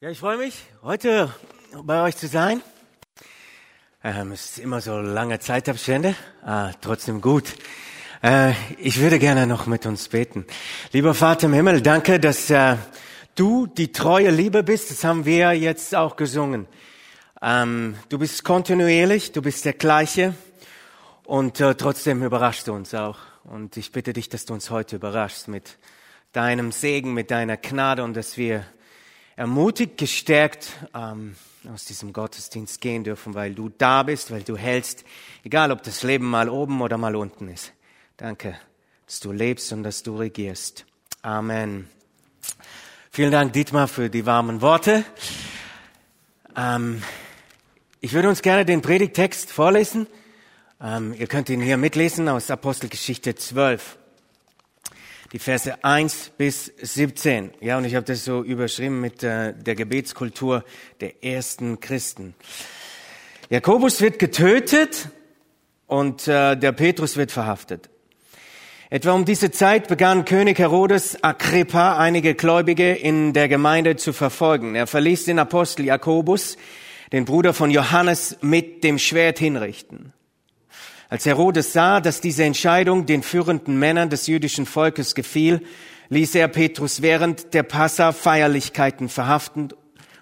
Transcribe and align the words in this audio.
Ja, 0.00 0.10
ich 0.10 0.20
freue 0.20 0.38
mich, 0.38 0.54
heute 0.84 1.34
bei 1.82 2.04
euch 2.04 2.16
zu 2.16 2.28
sein. 2.28 2.62
Ähm, 4.04 4.30
es 4.30 4.50
ist 4.50 4.58
immer 4.60 4.80
so 4.80 4.96
lange 5.00 5.40
Zeitabstände, 5.40 6.14
ah, 6.44 6.70
trotzdem 6.80 7.20
gut. 7.20 7.56
Äh, 8.22 8.52
ich 8.78 9.00
würde 9.00 9.18
gerne 9.18 9.48
noch 9.48 9.66
mit 9.66 9.86
uns 9.86 10.06
beten. 10.06 10.46
Lieber 10.92 11.14
Vater 11.14 11.48
im 11.48 11.52
Himmel, 11.52 11.80
danke, 11.80 12.20
dass 12.20 12.48
äh, 12.48 12.76
du 13.34 13.66
die 13.66 13.90
treue 13.90 14.30
Liebe 14.30 14.62
bist. 14.62 14.92
Das 14.92 15.02
haben 15.02 15.24
wir 15.24 15.52
jetzt 15.54 15.96
auch 15.96 16.14
gesungen. 16.14 16.68
Ähm, 17.42 17.96
du 18.08 18.20
bist 18.20 18.44
kontinuierlich, 18.44 19.32
du 19.32 19.42
bist 19.42 19.64
der 19.64 19.72
gleiche 19.72 20.32
und 21.24 21.58
äh, 21.58 21.74
trotzdem 21.74 22.22
überraschst 22.22 22.68
du 22.68 22.72
uns 22.72 22.94
auch. 22.94 23.18
Und 23.42 23.76
ich 23.76 23.90
bitte 23.90 24.12
dich, 24.12 24.28
dass 24.28 24.44
du 24.44 24.54
uns 24.54 24.70
heute 24.70 24.94
überraschst 24.94 25.48
mit 25.48 25.76
deinem 26.30 26.70
Segen, 26.70 27.14
mit 27.14 27.32
deiner 27.32 27.56
Gnade 27.56 28.04
und 28.04 28.14
dass 28.14 28.36
wir 28.36 28.64
ermutigt, 29.38 29.96
gestärkt 29.98 30.72
ähm, 30.92 31.36
aus 31.72 31.84
diesem 31.84 32.12
Gottesdienst 32.12 32.80
gehen 32.80 33.04
dürfen, 33.04 33.34
weil 33.34 33.54
du 33.54 33.68
da 33.68 34.02
bist, 34.02 34.32
weil 34.32 34.42
du 34.42 34.56
hältst, 34.56 35.04
egal 35.44 35.70
ob 35.70 35.84
das 35.84 36.02
Leben 36.02 36.28
mal 36.28 36.48
oben 36.48 36.82
oder 36.82 36.98
mal 36.98 37.14
unten 37.14 37.46
ist. 37.46 37.72
Danke, 38.16 38.58
dass 39.06 39.20
du 39.20 39.30
lebst 39.30 39.72
und 39.72 39.84
dass 39.84 40.02
du 40.02 40.16
regierst. 40.16 40.86
Amen. 41.22 41.88
Vielen 43.12 43.30
Dank, 43.30 43.52
Dietmar, 43.52 43.86
für 43.86 44.10
die 44.10 44.26
warmen 44.26 44.60
Worte. 44.60 45.04
Ähm, 46.56 47.00
ich 48.00 48.14
würde 48.14 48.28
uns 48.28 48.42
gerne 48.42 48.64
den 48.64 48.82
Predigtext 48.82 49.52
vorlesen. 49.52 50.08
Ähm, 50.80 51.14
ihr 51.16 51.28
könnt 51.28 51.48
ihn 51.48 51.60
hier 51.60 51.76
mitlesen 51.76 52.28
aus 52.28 52.50
Apostelgeschichte 52.50 53.36
12 53.36 53.97
die 55.32 55.38
Verse 55.38 55.84
1 55.84 56.32
bis 56.38 56.72
17. 56.80 57.50
Ja, 57.60 57.78
und 57.78 57.84
ich 57.84 57.94
habe 57.94 58.06
das 58.06 58.24
so 58.24 58.42
überschrieben 58.42 59.00
mit 59.00 59.22
äh, 59.22 59.52
der 59.54 59.74
Gebetskultur 59.74 60.64
der 61.00 61.22
ersten 61.22 61.80
Christen. 61.80 62.34
Jakobus 63.50 64.00
wird 64.00 64.18
getötet 64.18 65.08
und 65.86 66.28
äh, 66.28 66.56
der 66.56 66.72
Petrus 66.72 67.16
wird 67.16 67.30
verhaftet. 67.30 67.90
Etwa 68.90 69.12
um 69.12 69.26
diese 69.26 69.50
Zeit 69.50 69.88
begann 69.88 70.24
König 70.24 70.58
Herodes 70.58 71.22
Agrippa 71.22 71.98
einige 71.98 72.34
Gläubige 72.34 72.94
in 72.94 73.34
der 73.34 73.48
Gemeinde 73.48 73.96
zu 73.96 74.14
verfolgen. 74.14 74.74
Er 74.74 74.86
verließ 74.86 75.26
den 75.26 75.38
Apostel 75.38 75.84
Jakobus, 75.84 76.56
den 77.12 77.26
Bruder 77.26 77.52
von 77.52 77.70
Johannes, 77.70 78.38
mit 78.40 78.82
dem 78.84 78.98
Schwert 78.98 79.38
hinrichten. 79.38 80.14
Als 81.08 81.24
Herodes 81.24 81.72
sah, 81.72 82.00
dass 82.00 82.20
diese 82.20 82.44
Entscheidung 82.44 83.06
den 83.06 83.22
führenden 83.22 83.78
Männern 83.78 84.10
des 84.10 84.26
jüdischen 84.26 84.66
Volkes 84.66 85.14
gefiel, 85.14 85.62
ließ 86.10 86.34
er 86.34 86.48
Petrus 86.48 87.00
während 87.00 87.54
der 87.54 87.62
Passa-Feierlichkeiten 87.62 89.08
verhaften 89.08 89.70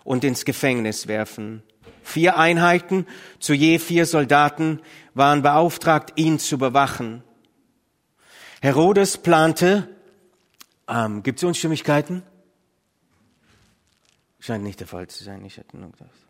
und 0.05 0.23
ins 0.23 0.45
Gefängnis 0.45 1.09
werfen. 1.09 1.63
Vier 2.03 2.39
Einheiten, 2.39 3.05
zu 3.41 3.53
je 3.53 3.81
vier 3.81 4.07
Soldaten, 4.07 4.81
waren 5.15 5.43
beauftragt, 5.43 6.13
ihn 6.15 6.39
zu 6.39 6.57
bewachen. 6.57 7.25
Herodes 8.63 9.19
plante, 9.19 9.89
ähm, 10.89 11.25
gibt 11.25 11.41
es 11.41 11.45
Unstimmigkeiten? 11.45 12.23
Scheint 14.39 14.63
nicht 14.63 14.79
der 14.79 14.87
Fall 14.87 15.09
zu 15.09 15.25
sein, 15.25 15.45
ich 15.45 15.57
hätte 15.57 15.77
nur 15.77 15.91
gedacht. 15.91 16.26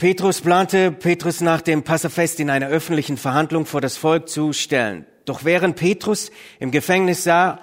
Petrus 0.00 0.40
plante, 0.40 0.92
Petrus 0.92 1.42
nach 1.42 1.60
dem 1.60 1.82
Passafest 1.82 2.40
in 2.40 2.48
einer 2.48 2.68
öffentlichen 2.68 3.18
Verhandlung 3.18 3.66
vor 3.66 3.82
das 3.82 3.98
Volk 3.98 4.30
zu 4.30 4.54
stellen. 4.54 5.04
Doch 5.26 5.44
während 5.44 5.76
Petrus 5.76 6.30
im 6.58 6.70
Gefängnis 6.70 7.24
sah, 7.24 7.60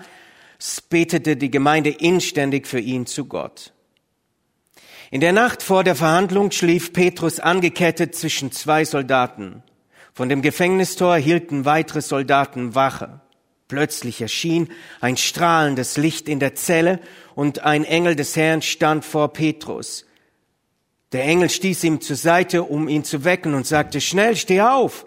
betete 0.87 1.35
die 1.35 1.49
Gemeinde 1.49 1.89
inständig 1.89 2.67
für 2.67 2.79
ihn 2.79 3.07
zu 3.07 3.25
Gott. 3.25 3.73
In 5.09 5.19
der 5.19 5.33
Nacht 5.33 5.63
vor 5.63 5.83
der 5.83 5.95
Verhandlung 5.95 6.51
schlief 6.51 6.93
Petrus 6.93 7.39
angekettet 7.39 8.13
zwischen 8.13 8.51
zwei 8.51 8.85
Soldaten. 8.85 9.63
Von 10.13 10.29
dem 10.29 10.43
Gefängnistor 10.43 11.17
hielten 11.17 11.65
weitere 11.65 12.01
Soldaten 12.01 12.75
Wache. 12.75 13.19
Plötzlich 13.67 14.21
erschien 14.21 14.69
ein 15.01 15.17
strahlendes 15.17 15.97
Licht 15.97 16.29
in 16.29 16.39
der 16.39 16.53
Zelle 16.53 16.99
und 17.33 17.63
ein 17.63 17.83
Engel 17.83 18.15
des 18.15 18.35
Herrn 18.35 18.61
stand 18.61 19.05
vor 19.05 19.33
Petrus. 19.33 20.05
Der 21.13 21.23
Engel 21.23 21.49
stieß 21.49 21.83
ihm 21.85 22.01
zur 22.01 22.15
Seite, 22.17 22.63
um 22.63 22.89
ihn 22.89 23.03
zu 23.03 23.23
wecken 23.23 23.53
und 23.53 23.65
sagte, 23.65 24.01
schnell, 24.01 24.35
steh 24.35 24.61
auf. 24.61 25.05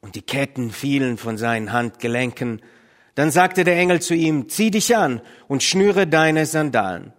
Und 0.00 0.14
die 0.14 0.22
Ketten 0.22 0.70
fielen 0.70 1.16
von 1.16 1.38
seinen 1.38 1.72
Handgelenken. 1.72 2.60
Dann 3.14 3.30
sagte 3.30 3.64
der 3.64 3.76
Engel 3.76 4.00
zu 4.00 4.14
ihm, 4.14 4.48
zieh 4.48 4.70
dich 4.70 4.96
an 4.96 5.20
und 5.48 5.62
schnüre 5.62 6.06
deine 6.06 6.46
Sandalen. 6.46 7.12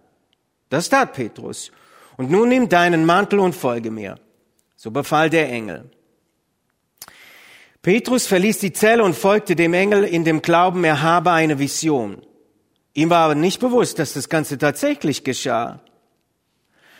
Das 0.68 0.88
tat 0.88 1.12
Petrus. 1.12 1.72
Und 2.16 2.30
nun 2.30 2.48
nimm 2.48 2.68
deinen 2.68 3.04
Mantel 3.04 3.40
und 3.40 3.54
folge 3.54 3.90
mir. 3.90 4.18
So 4.76 4.90
befahl 4.90 5.30
der 5.30 5.50
Engel. 5.50 5.90
Petrus 7.82 8.26
verließ 8.26 8.58
die 8.58 8.72
Zelle 8.72 9.02
und 9.02 9.16
folgte 9.16 9.56
dem 9.56 9.74
Engel 9.74 10.04
in 10.04 10.24
dem 10.24 10.40
Glauben, 10.40 10.84
er 10.84 11.02
habe 11.02 11.32
eine 11.32 11.58
Vision. 11.58 12.22
Ihm 12.94 13.10
war 13.10 13.24
aber 13.24 13.34
nicht 13.34 13.60
bewusst, 13.60 13.98
dass 13.98 14.12
das 14.12 14.28
Ganze 14.28 14.56
tatsächlich 14.56 15.24
geschah. 15.24 15.80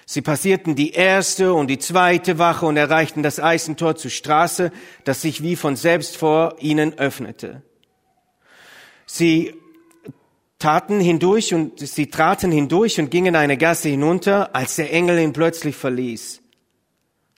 Sie 0.05 0.23
passierten 0.23 0.75
die 0.75 0.91
erste 0.91 1.55
und 1.55 1.69
die 1.69 1.79
zweite 1.79 2.39
Wache 2.39 2.67
und 2.67 2.77
erreichten 2.77 3.23
das 3.23 3.41
Eisentor 3.41 3.97
zur 3.97 4.11
Straße, 4.11 4.73
das 5.05 5.23
sich 5.23 5.43
wie 5.43 5.57
von 5.57 5.77
selbst 5.77 6.17
vor 6.17 6.57
ihnen 6.59 6.99
öffnete. 6.99 7.63
Sie 9.07 9.55
taten 10.59 11.01
hindurch 11.01 11.55
und 11.55 11.81
sie 11.81 12.09
traten 12.09 12.53
hindurch 12.53 12.99
und 13.01 13.11
gingen 13.11 13.37
eine 13.37 13.57
Gasse 13.57 13.89
hinunter, 13.89 14.55
als 14.55 14.77
der 14.77 14.93
Engel 14.93 15.19
ihn 15.19 15.33
plötzlich 15.33 15.77
verließ. 15.77 16.41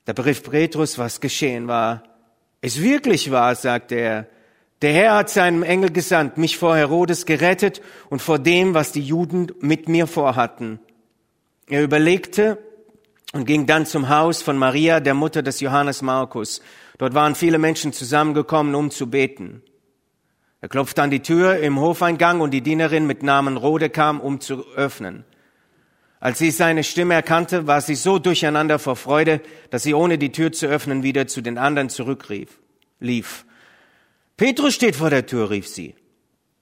Da 0.04 0.12
berief 0.12 0.42
Petrus, 0.42 0.98
was 0.98 1.20
geschehen 1.20 1.66
war. 1.66 2.02
Es 2.60 2.81
wirklich 2.81 3.31
war, 3.31 3.54
sagte 3.54 3.94
er. 3.94 4.28
Der 4.82 4.92
Herr 4.92 5.16
hat 5.16 5.31
seinem 5.31 5.62
Engel 5.62 5.91
gesandt, 5.91 6.36
mich 6.36 6.58
vor 6.58 6.76
Herodes 6.76 7.25
gerettet 7.25 7.81
und 8.10 8.20
vor 8.20 8.38
dem, 8.38 8.75
was 8.75 8.92
die 8.92 9.02
Juden 9.02 9.52
mit 9.60 9.88
mir 9.88 10.06
vorhatten. 10.06 10.81
Er 11.66 11.82
überlegte 11.82 12.58
und 13.32 13.47
ging 13.47 13.66
dann 13.66 13.86
zum 13.86 14.08
Haus 14.08 14.42
von 14.42 14.58
Maria, 14.58 15.00
der 15.00 15.14
Mutter 15.14 15.42
des 15.42 15.60
Johannes 15.60 16.02
Markus. 16.02 16.60
Dort 16.98 17.14
waren 17.14 17.34
viele 17.34 17.58
Menschen 17.58 17.92
zusammengekommen, 17.92 18.75
um 18.75 18.91
zu 18.91 19.08
beten. 19.08 19.62
Er 20.60 20.69
klopfte 20.69 21.02
an 21.02 21.10
die 21.10 21.20
Tür 21.20 21.58
im 21.58 21.80
Hofeingang 21.80 22.41
und 22.41 22.50
die 22.52 22.62
Dienerin 22.62 23.06
mit 23.06 23.22
Namen 23.22 23.56
Rode 23.56 23.91
kam, 23.91 24.20
um 24.20 24.41
zu 24.41 24.66
öffnen. 24.76 25.25
Als 26.20 26.38
sie 26.38 26.50
seine 26.50 26.84
Stimme 26.84 27.14
erkannte, 27.14 27.66
war 27.66 27.82
sie 27.82 27.96
so 27.96 28.19
durcheinander 28.19 28.78
vor 28.78 28.96
Freude, 28.96 29.42
dass 29.69 29.82
sie 29.82 29.92
ohne 29.92 30.16
die 30.16 30.32
Tür 30.32 30.52
zu 30.52 30.66
öffnen 30.66 31.02
wieder 31.02 31.26
zu 31.26 31.42
den 31.42 31.58
anderen 31.58 31.91
zurückrief, 31.91 32.60
lief. 32.98 33.44
Petrus 34.38 34.75
steht 34.75 34.96
vor 34.96 35.10
der 35.10 35.26
Tür, 35.26 35.50
rief 35.50 35.69
sie. 35.69 35.94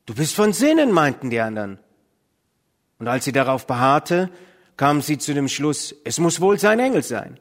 Du 0.06 0.14
bist 0.14 0.34
von 0.34 0.52
Sinnen, 0.52 0.90
meinten 0.90 1.30
die 1.30 1.38
anderen. 1.38 1.78
Und 2.98 3.06
als 3.06 3.24
sie 3.24 3.32
darauf 3.32 3.68
beharrte, 3.68 4.30
kamen 4.82 5.00
sie 5.00 5.16
zu 5.16 5.32
dem 5.32 5.46
Schluss, 5.46 5.94
es 6.02 6.18
muss 6.18 6.40
wohl 6.40 6.58
sein 6.58 6.80
Engel 6.80 7.04
sein. 7.04 7.38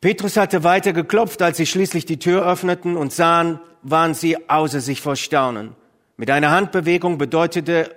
Petrus 0.00 0.36
hatte 0.36 0.64
weiter 0.64 0.92
geklopft, 0.92 1.40
als 1.40 1.56
sie 1.56 1.66
schließlich 1.66 2.04
die 2.04 2.18
Tür 2.18 2.44
öffneten 2.44 2.96
und 2.96 3.12
sahen, 3.12 3.60
waren 3.82 4.12
sie 4.12 4.50
außer 4.50 4.80
sich 4.80 5.00
vor 5.00 5.14
Staunen. 5.14 5.76
Mit 6.16 6.28
einer 6.32 6.50
Handbewegung 6.50 7.16
bedeutete 7.16 7.94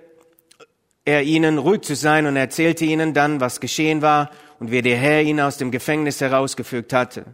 er 1.06 1.24
ihnen, 1.24 1.58
ruhig 1.58 1.82
zu 1.82 1.96
sein 1.96 2.28
und 2.28 2.36
erzählte 2.36 2.86
ihnen 2.86 3.16
dann, 3.16 3.42
was 3.42 3.60
geschehen 3.60 4.04
war 4.04 4.30
und 4.60 4.70
wie 4.70 4.84
der 4.84 4.98
Herr 4.98 5.24
ihn 5.24 5.42
aus 5.42 5.58
dem 5.58 5.72
Gefängnis 5.72 6.22
herausgefügt 6.22 6.94
hatte. 6.94 7.26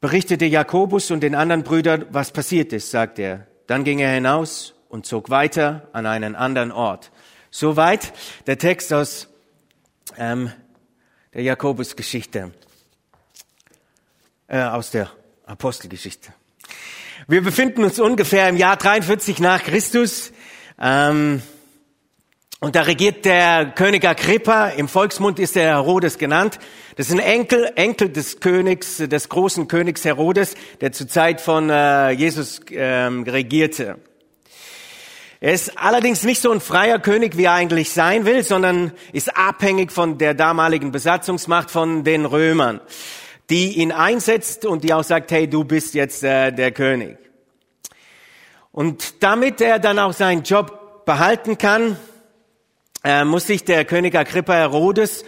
Berichtete 0.00 0.46
Jakobus 0.46 1.10
und 1.10 1.20
den 1.20 1.34
anderen 1.34 1.64
Brüdern, 1.64 2.06
was 2.08 2.30
passiert 2.30 2.72
ist, 2.72 2.90
sagte 2.90 3.20
er. 3.20 3.46
Dann 3.66 3.84
ging 3.84 3.98
er 3.98 4.10
hinaus 4.10 4.74
und 4.88 5.04
zog 5.04 5.28
weiter 5.28 5.86
an 5.92 6.06
einen 6.06 6.34
anderen 6.34 6.72
Ort. 6.72 7.10
Soweit 7.50 8.12
der 8.46 8.58
Text 8.58 8.92
aus 8.92 9.28
ähm, 10.18 10.52
der 11.32 11.42
Jakobusgeschichte, 11.42 12.52
äh, 14.48 14.60
aus 14.60 14.90
der 14.90 15.10
Apostelgeschichte. 15.46 16.32
Wir 17.26 17.42
befinden 17.42 17.84
uns 17.84 17.98
ungefähr 17.98 18.48
im 18.48 18.56
Jahr 18.56 18.76
43 18.76 19.38
nach 19.38 19.62
Christus. 19.62 20.32
Ähm, 20.80 21.42
und 22.60 22.74
da 22.74 22.82
regiert 22.82 23.24
der 23.24 23.66
König 23.66 24.04
Agrippa, 24.04 24.68
im 24.68 24.88
Volksmund 24.88 25.38
ist 25.38 25.56
er 25.56 25.76
Herodes 25.76 26.18
genannt. 26.18 26.58
Das 26.96 27.06
ist 27.06 27.12
ein 27.12 27.20
Enkel, 27.20 27.70
Enkel 27.76 28.08
des 28.08 28.40
Königs, 28.40 28.96
des 28.96 29.28
großen 29.28 29.68
Königs 29.68 30.04
Herodes, 30.04 30.54
der 30.80 30.90
zur 30.92 31.06
Zeit 31.06 31.40
von 31.40 31.70
äh, 31.70 32.10
Jesus 32.10 32.60
ähm, 32.70 33.22
regierte. 33.22 33.98
Er 35.40 35.52
ist 35.52 35.78
allerdings 35.78 36.24
nicht 36.24 36.42
so 36.42 36.50
ein 36.50 36.60
freier 36.60 36.98
König, 36.98 37.36
wie 37.36 37.44
er 37.44 37.52
eigentlich 37.52 37.92
sein 37.92 38.26
will, 38.26 38.42
sondern 38.42 38.92
ist 39.12 39.36
abhängig 39.36 39.92
von 39.92 40.18
der 40.18 40.34
damaligen 40.34 40.90
Besatzungsmacht 40.90 41.70
von 41.70 42.02
den 42.02 42.24
Römern, 42.24 42.80
die 43.48 43.78
ihn 43.78 43.92
einsetzt 43.92 44.66
und 44.66 44.82
die 44.82 44.92
auch 44.92 45.04
sagt, 45.04 45.30
hey, 45.30 45.48
du 45.48 45.62
bist 45.62 45.94
jetzt 45.94 46.24
äh, 46.24 46.50
der 46.50 46.72
König. 46.72 47.18
Und 48.72 49.22
damit 49.22 49.60
er 49.60 49.78
dann 49.78 50.00
auch 50.00 50.12
seinen 50.12 50.42
Job 50.42 51.04
behalten 51.06 51.56
kann, 51.56 51.96
äh, 53.04 53.24
muss 53.24 53.46
sich 53.46 53.64
der 53.64 53.84
König 53.84 54.16
Agrippa 54.16 54.54
Herodes 54.54 55.24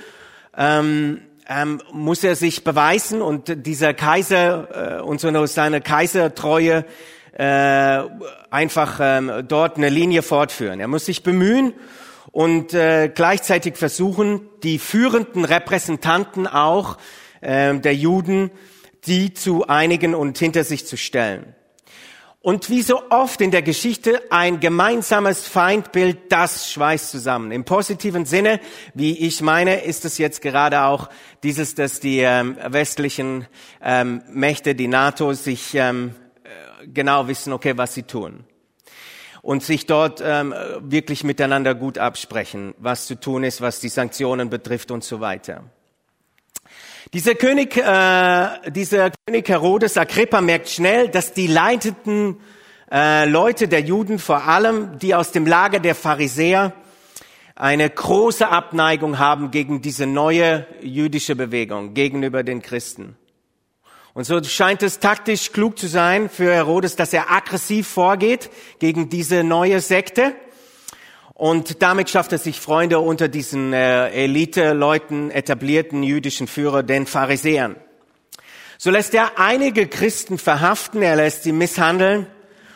ähm, 0.57 1.23
ähm, 1.49 1.81
muss 1.93 2.23
er 2.23 2.37
sich 2.37 2.65
beweisen 2.65 3.23
und 3.23 3.67
dieser 3.67 3.95
Kaiser 3.95 4.99
äh, 4.99 5.03
und 5.03 5.21
so 5.21 5.47
seine 5.47 5.81
Kaisertreue 5.81 6.85
äh, 7.33 8.03
einfach 8.51 8.99
ähm, 9.01 9.45
dort 9.47 9.77
eine 9.77 9.89
Linie 9.89 10.23
fortführen. 10.23 10.81
Er 10.81 10.89
muss 10.89 11.07
sich 11.07 11.23
bemühen 11.23 11.75
und 12.33 12.75
äh, 12.75 13.11
gleichzeitig 13.15 13.77
versuchen, 13.77 14.43
die 14.63 14.79
führenden 14.79 15.45
Repräsentanten 15.45 16.47
auch 16.47 16.99
äh, 17.41 17.75
der 17.79 17.95
Juden, 17.95 18.51
die 19.07 19.33
zu 19.35 19.67
einigen 19.67 20.15
und 20.15 20.39
hinter 20.39 20.65
sich 20.65 20.87
zu 20.87 20.97
stellen. 20.97 21.55
Und 22.43 22.71
wie 22.71 22.81
so 22.81 23.03
oft 23.11 23.43
in 23.43 23.51
der 23.51 23.61
Geschichte 23.61 24.23
ein 24.31 24.61
gemeinsames 24.61 25.47
Feindbild, 25.47 26.33
das 26.33 26.73
schweißt 26.73 27.11
zusammen. 27.11 27.53
Im 27.53 27.65
positiven 27.65 28.25
Sinne, 28.25 28.61
wie 28.95 29.27
ich 29.27 29.43
meine, 29.43 29.83
ist 29.83 30.07
es 30.07 30.17
jetzt 30.17 30.41
gerade 30.41 30.85
auch 30.85 31.11
dieses, 31.43 31.75
dass 31.75 32.01
die 32.01 32.21
ähm, 32.21 32.57
westlichen 32.67 33.47
ähm, 33.83 34.23
Mächte, 34.33 34.75
die 34.75 34.89
NATO, 34.89 35.35
sich 35.35 35.75
ähm, 35.75 36.15
äh, 36.15 36.30
genau 36.93 37.29
wissen, 37.29 37.53
okay, 37.53 37.77
was 37.77 37.95
sie 37.95 38.03
tun. 38.03 38.45
Und 39.43 39.63
sich 39.63 39.87
dort 39.87 40.23
ähm, 40.23 40.55
wirklich 40.81 41.25
miteinander 41.25 41.75
gut 41.75 41.97
absprechen, 41.97 42.75
was 42.79 43.07
zu 43.07 43.19
tun 43.19 43.43
ist, 43.43 43.61
was 43.61 43.81
die 43.81 43.89
Sanktionen 43.89 44.51
betrifft 44.51 44.91
und 44.91 45.03
so 45.03 45.21
weiter. 45.21 45.65
Dieser 47.13 47.35
König, 47.35 47.77
äh, 47.77 48.71
dieser 48.71 49.11
König 49.27 49.49
Herodes 49.49 49.97
Agrippa 49.97 50.41
merkt 50.41 50.69
schnell, 50.69 51.09
dass 51.09 51.33
die 51.33 51.47
leitenden 51.47 52.37
äh, 52.93 53.25
Leute 53.29 53.67
der 53.67 53.81
Juden, 53.81 54.19
vor 54.19 54.45
allem 54.45 54.99
die 54.99 55.15
aus 55.15 55.33
dem 55.33 55.47
Lager 55.47 55.81
der 55.81 55.95
Pharisäer, 55.95 56.73
eine 57.57 57.91
große 57.91 58.49
Abneigung 58.49 59.19
haben 59.19 59.51
gegen 59.51 59.83
diese 59.83 60.07
neue 60.07 60.67
jüdische 60.81 61.37
Bewegung 61.37 61.95
gegenüber 61.95 62.43
den 62.43 62.63
Christen. 62.63 63.17
Und 64.15 64.25
so 64.25 64.43
scheint 64.43 64.83
es 64.83 64.99
taktisch 64.99 65.53
klug 65.53 65.79
zu 65.79 65.87
sein 65.87 66.29
für 66.29 66.53
Herodes, 66.53 66.97
dass 66.97 67.13
er 67.13 67.31
aggressiv 67.31 67.87
vorgeht 67.89 68.51
gegen 68.79 69.09
diese 69.09 69.45
neue 69.45 69.81
Sekte 69.81 70.35
und 71.41 71.81
damit 71.81 72.11
schafft 72.11 72.33
er 72.33 72.39
sich 72.39 72.61
Freunde 72.61 72.99
unter 72.99 73.29
diesen 73.29 73.73
äh, 73.73 74.11
Elite-Leuten, 74.11 75.31
etablierten 75.31 76.03
jüdischen 76.03 76.47
Führer, 76.47 76.83
den 76.83 77.07
Pharisäern. 77.07 77.77
So 78.77 78.91
lässt 78.91 79.15
er 79.15 79.39
einige 79.39 79.89
Christen 79.89 80.37
verhaften, 80.37 81.01
er 81.01 81.17
lässt 81.17 81.45
sie 81.45 81.53
misshandeln 81.53 82.27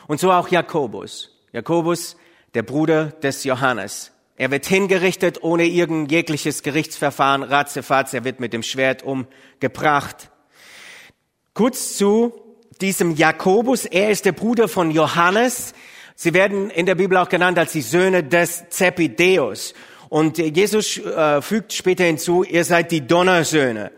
und 0.07 0.19
so 0.19 0.33
auch 0.33 0.49
Jakobus. 0.49 1.31
Jakobus, 1.53 2.17
der 2.55 2.63
Bruder 2.63 3.09
des 3.23 3.45
Johannes. 3.45 4.13
Er 4.39 4.51
wird 4.51 4.65
hingerichtet 4.65 5.43
ohne 5.43 5.67
irgend 5.67 6.11
jegliches 6.11 6.63
Gerichtsverfahren, 6.63 7.43
ratzefatz, 7.43 8.15
er 8.15 8.25
wird 8.25 8.41
mit 8.41 8.55
dem 8.55 8.63
Schwert 8.63 9.03
umgebracht. 9.03 10.31
Kurz 11.55 11.97
zu 11.97 12.33
diesem 12.81 13.15
Jakobus, 13.15 13.85
er 13.85 14.11
ist 14.11 14.25
der 14.25 14.33
Bruder 14.33 14.67
von 14.67 14.91
Johannes, 14.91 15.73
Sie 16.17 16.33
werden 16.33 16.71
in 16.71 16.87
der 16.87 16.95
Bibel 16.95 17.17
auch 17.17 17.29
genannt 17.29 17.59
als 17.59 17.73
die 17.73 17.83
Söhne 17.83 18.23
des 18.23 18.69
Zebedeus. 18.71 19.75
Und 20.09 20.39
Jesus 20.39 20.99
äh, 20.99 21.43
fügt 21.43 21.73
später 21.73 22.05
hinzu, 22.05 22.45
ihr 22.45 22.65
seid 22.65 22.93
die 22.93 23.05
Donnersöhne. 23.05 23.91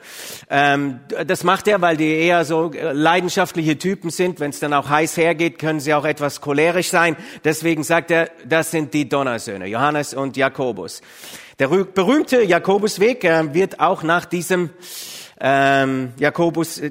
Ähm, 0.49 1.01
das 1.27 1.45
macht 1.45 1.69
er, 1.69 1.83
weil 1.83 1.99
die 1.99 2.11
eher 2.11 2.47
so 2.47 2.71
leidenschaftliche 2.73 3.77
Typen 3.77 4.09
sind. 4.09 4.41
Wenn 4.41 4.51
es 4.51 4.61
dann 4.61 4.73
auch 4.73 4.89
heiß 4.89 5.19
hergeht, 5.19 5.59
können 5.59 5.81
sie 5.81 5.93
auch 5.93 6.07
etwas 6.07 6.41
cholerisch 6.41 6.89
sein. 6.89 7.17
Deswegen 7.45 7.85
sagt 7.85 8.11
er, 8.11 8.31
das 8.47 8.71
sind 8.71 8.95
die 8.95 9.09
Donnersöhne, 9.09 9.67
Johannes 9.67 10.15
und 10.15 10.39
Jakobus. 10.39 11.03
Der 11.59 11.69
berühmte 11.69 12.43
Jakobusweg 12.43 13.25
äh, 13.25 13.53
wird 13.53 13.81
auch 13.81 14.03
nach 14.03 14.25
diesem 14.25 14.71
ähm, 15.39 16.13
Jakobus, 16.19 16.79
äh, 16.79 16.91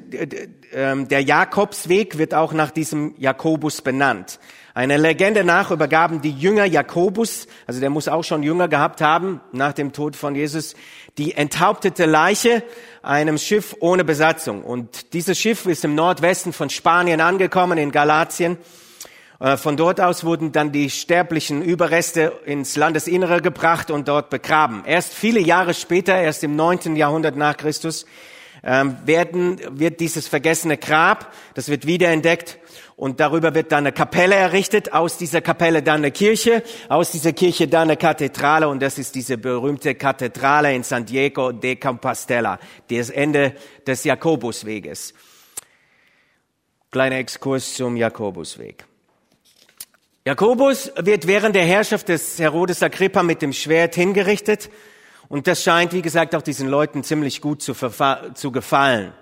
äh, 0.71 1.05
der 1.05 1.21
Jakobsweg 1.21 2.17
wird 2.17 2.33
auch 2.33 2.53
nach 2.53 2.71
diesem 2.71 3.15
Jakobus 3.17 3.81
benannt. 3.81 4.39
Eine 4.75 4.97
Legende 4.97 5.43
nach 5.45 5.71
übergaben 5.71 6.21
die 6.21 6.31
Jünger 6.31 6.65
Jakobus, 6.65 7.47
also 7.65 7.79
der 7.79 7.89
muss 7.89 8.07
auch 8.07 8.23
schon 8.23 8.43
Jünger 8.43 8.67
gehabt 8.67 9.01
haben, 9.01 9.39
nach 9.51 9.73
dem 9.73 9.93
Tod 9.93 10.15
von 10.15 10.35
Jesus, 10.35 10.75
die 11.17 11.33
enthauptete 11.33 12.05
Leiche 12.05 12.61
einem 13.01 13.37
Schiff 13.37 13.75
ohne 13.79 14.03
Besatzung. 14.03 14.63
Und 14.63 15.13
dieses 15.13 15.39
Schiff 15.39 15.65
ist 15.65 15.85
im 15.85 15.95
Nordwesten 15.95 16.51
von 16.51 16.69
Spanien 16.69 17.21
angekommen, 17.21 17.77
in 17.77 17.91
Galatien. 17.91 18.57
Äh, 19.39 19.57
von 19.57 19.77
dort 19.77 20.01
aus 20.01 20.23
wurden 20.23 20.51
dann 20.51 20.71
die 20.71 20.89
sterblichen 20.89 21.61
Überreste 21.61 22.33
ins 22.45 22.75
Landesinnere 22.75 23.41
gebracht 23.41 23.89
und 23.89 24.07
dort 24.07 24.29
begraben. 24.29 24.83
Erst 24.85 25.13
viele 25.13 25.39
Jahre 25.39 25.73
später, 25.73 26.15
erst 26.19 26.43
im 26.43 26.55
neunten 26.55 26.95
Jahrhundert 26.95 27.37
nach 27.37 27.57
Christus, 27.57 28.05
werden, 28.65 29.61
wird 29.79 29.99
dieses 29.99 30.27
vergessene 30.27 30.77
Grab, 30.77 31.31
das 31.53 31.69
wird 31.69 31.85
wiederentdeckt 31.85 32.57
und 32.95 33.19
darüber 33.19 33.53
wird 33.53 33.71
dann 33.71 33.85
eine 33.85 33.91
Kapelle 33.91 34.33
errichtet, 34.33 34.91
aus 34.91 35.17
dieser 35.17 35.41
Kapelle 35.41 35.83
dann 35.83 35.97
eine 35.97 36.11
Kirche, 36.11 36.63
aus 36.89 37.11
dieser 37.11 37.33
Kirche 37.33 37.67
dann 37.67 37.83
eine 37.83 37.97
Kathedrale 37.97 38.67
und 38.67 38.81
das 38.81 38.97
ist 38.97 39.13
diese 39.13 39.37
berühmte 39.37 39.93
Kathedrale 39.93 40.73
in 40.73 40.81
San 40.81 41.05
Diego 41.05 41.51
de 41.51 41.75
Compostela, 41.75 42.59
das 42.89 43.11
Ende 43.11 43.53
des 43.85 44.03
Jakobusweges. 44.03 45.13
Kleiner 46.89 47.17
Exkurs 47.17 47.75
zum 47.75 47.97
Jakobusweg. 47.97 48.85
Jakobus 50.25 50.91
wird 50.97 51.27
während 51.27 51.55
der 51.55 51.65
Herrschaft 51.65 52.09
des 52.09 52.39
Herodes 52.39 52.81
Agrippa 52.81 53.21
mit 53.21 53.43
dem 53.43 53.53
Schwert 53.53 53.93
hingerichtet 53.93 54.71
und 55.27 55.47
das 55.47 55.63
scheint, 55.63 55.93
wie 55.93 56.01
gesagt, 56.01 56.35
auch 56.35 56.41
diesen 56.41 56.69
Leuten 56.69 57.03
ziemlich 57.03 57.41
gut 57.41 57.61
zu, 57.61 57.73
zu 57.73 58.51
gefallen. 58.51 59.13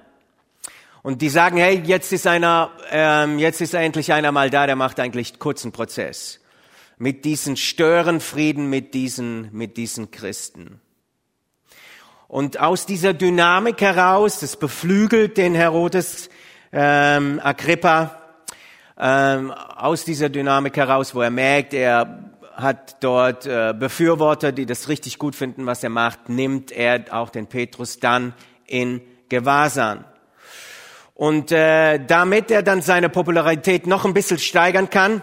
Und 1.01 1.21
die 1.21 1.29
sagen, 1.29 1.57
hey, 1.57 1.81
jetzt 1.85 2.13
ist 2.13 2.27
einer, 2.27 2.71
ähm, 2.89 3.37
jetzt 3.37 3.59
ist 3.61 3.73
endlich 3.73 4.13
einer 4.13 4.31
mal 4.31 4.49
da, 4.49 4.65
der 4.65 4.77
macht 4.77 4.99
eigentlich 4.99 5.37
kurzen 5.37 5.71
Prozess. 5.71 6.39
Mit 6.97 7.25
diesen 7.25 7.57
Störenfrieden, 7.57 8.69
mit 8.69 8.93
diesen, 8.93 9.49
mit 9.51 9.75
diesen 9.75 10.11
Christen. 10.11 10.79
Und 12.29 12.59
aus 12.59 12.85
dieser 12.85 13.13
Dynamik 13.13 13.81
heraus, 13.81 14.39
das 14.39 14.55
beflügelt 14.55 15.37
den 15.37 15.55
Herodes 15.55 16.29
ähm, 16.71 17.39
Agrippa, 17.43 18.19
ähm, 18.97 19.51
aus 19.51 20.05
dieser 20.05 20.29
Dynamik 20.29 20.77
heraus, 20.77 21.13
wo 21.13 21.21
er 21.21 21.29
merkt, 21.29 21.73
er 21.73 22.32
hat 22.55 23.03
dort 23.03 23.45
äh, 23.45 23.73
Befürworter, 23.77 24.51
die 24.51 24.65
das 24.65 24.89
richtig 24.89 25.17
gut 25.17 25.35
finden, 25.35 25.65
was 25.65 25.83
er 25.83 25.89
macht, 25.89 26.29
nimmt 26.29 26.71
er 26.71 27.05
auch 27.11 27.29
den 27.29 27.47
Petrus 27.47 27.99
dann 27.99 28.33
in 28.65 29.01
Gewahrsam. 29.29 30.05
Und 31.15 31.51
äh, 31.51 32.03
damit 32.05 32.51
er 32.51 32.63
dann 32.63 32.81
seine 32.81 33.09
Popularität 33.09 33.87
noch 33.87 34.05
ein 34.05 34.13
bisschen 34.13 34.39
steigern 34.39 34.89
kann, 34.89 35.21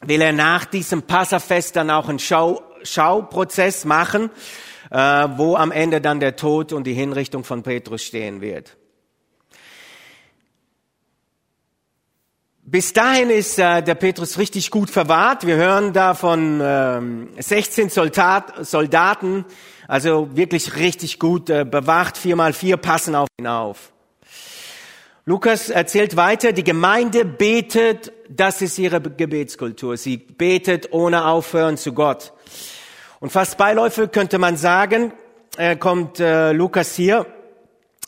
will 0.00 0.20
er 0.20 0.32
nach 0.32 0.64
diesem 0.64 1.02
Passafest 1.02 1.76
dann 1.76 1.90
auch 1.90 2.08
einen 2.08 2.18
Schau, 2.18 2.62
Schauprozess 2.82 3.84
machen, 3.84 4.30
äh, 4.90 4.96
wo 5.36 5.56
am 5.56 5.70
Ende 5.70 6.00
dann 6.00 6.20
der 6.20 6.36
Tod 6.36 6.72
und 6.72 6.86
die 6.86 6.94
Hinrichtung 6.94 7.44
von 7.44 7.62
Petrus 7.62 8.02
stehen 8.02 8.40
wird. 8.40 8.76
Bis 12.64 12.92
dahin 12.92 13.28
ist 13.28 13.58
äh, 13.58 13.82
der 13.82 13.96
Petrus 13.96 14.38
richtig 14.38 14.70
gut 14.70 14.88
verwahrt. 14.88 15.44
Wir 15.44 15.56
hören 15.56 15.92
da 15.92 16.14
von 16.14 16.60
ähm, 16.62 17.28
16 17.36 17.88
Soldat, 17.88 18.64
Soldaten, 18.64 19.44
also 19.88 20.28
wirklich 20.36 20.76
richtig 20.76 21.18
gut 21.18 21.50
äh, 21.50 21.64
bewacht. 21.64 22.16
Vier 22.16 22.36
mal 22.36 22.52
vier 22.52 22.76
passen 22.76 23.16
auf 23.16 23.26
ihn 23.36 23.48
auf. 23.48 23.92
Lukas 25.24 25.70
erzählt 25.70 26.14
weiter, 26.14 26.52
die 26.52 26.62
Gemeinde 26.62 27.24
betet, 27.24 28.12
das 28.28 28.62
ist 28.62 28.78
ihre 28.78 29.00
Gebetskultur. 29.00 29.96
Sie 29.96 30.16
betet 30.16 30.92
ohne 30.92 31.24
Aufhören 31.24 31.76
zu 31.76 31.92
Gott. 31.92 32.32
Und 33.18 33.32
fast 33.32 33.58
beiläufig 33.58 34.12
könnte 34.12 34.38
man 34.38 34.56
sagen, 34.56 35.12
äh, 35.56 35.74
kommt 35.74 36.20
äh, 36.20 36.52
Lukas 36.52 36.94
hier 36.94 37.26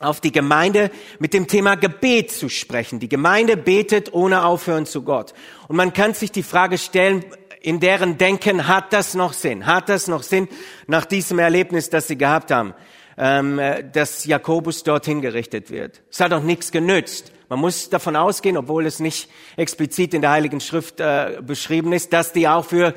auf 0.01 0.21
die 0.21 0.33
Gemeinde 0.33 0.91
mit 1.19 1.35
dem 1.35 1.47
Thema 1.47 1.77
Gebet 1.77 2.33
zu 2.33 2.49
sprechen. 2.49 2.99
Die 2.99 3.09
Gemeinde 3.09 3.57
betet 3.57 4.13
ohne 4.13 4.45
Aufhören 4.45 4.87
zu 4.87 5.03
Gott. 5.03 5.35
Und 5.69 5.77
man 5.77 5.93
kann 5.93 6.15
sich 6.15 6.33
die 6.33 6.43
Frage 6.43 6.79
stellen, 6.79 7.25
in 7.61 7.81
deren 7.81 8.19
Denken 8.19 8.69
hat 8.69 8.93
das 8.93 9.15
noch 9.15 9.33
Sinn? 9.33 9.67
Hat 9.67 9.89
das 9.89 10.09
noch 10.09 10.23
Sinn 10.23 10.49
nach 10.87 11.07
diesem 11.07 11.39
Erlebnis, 11.39 11.89
das 11.89 12.09
sie 12.09 12.19
gehabt 12.19 12.51
haben? 12.51 12.75
ähm, 13.17 13.61
dass 13.93 14.25
Jakobus 14.25 14.83
dorthin 14.83 15.21
gerichtet 15.21 15.71
wird. 15.71 16.03
Es 16.11 16.21
hat 16.21 16.33
auch 16.33 16.43
nichts 16.43 16.73
genützt. 16.73 17.33
Man 17.49 17.59
muss 17.59 17.91
davon 17.91 18.17
ausgehen, 18.17 18.57
obwohl 18.57 18.87
es 18.87 19.01
nicht 19.01 19.29
explizit 19.57 20.15
in 20.15 20.23
der 20.23 20.31
Heiligen 20.31 20.61
Schrift 20.61 21.01
äh, 21.01 21.41
beschrieben 21.43 21.93
ist, 21.93 22.13
dass 22.13 22.33
die 22.33 22.49
auch 22.49 22.65
für 22.65 22.95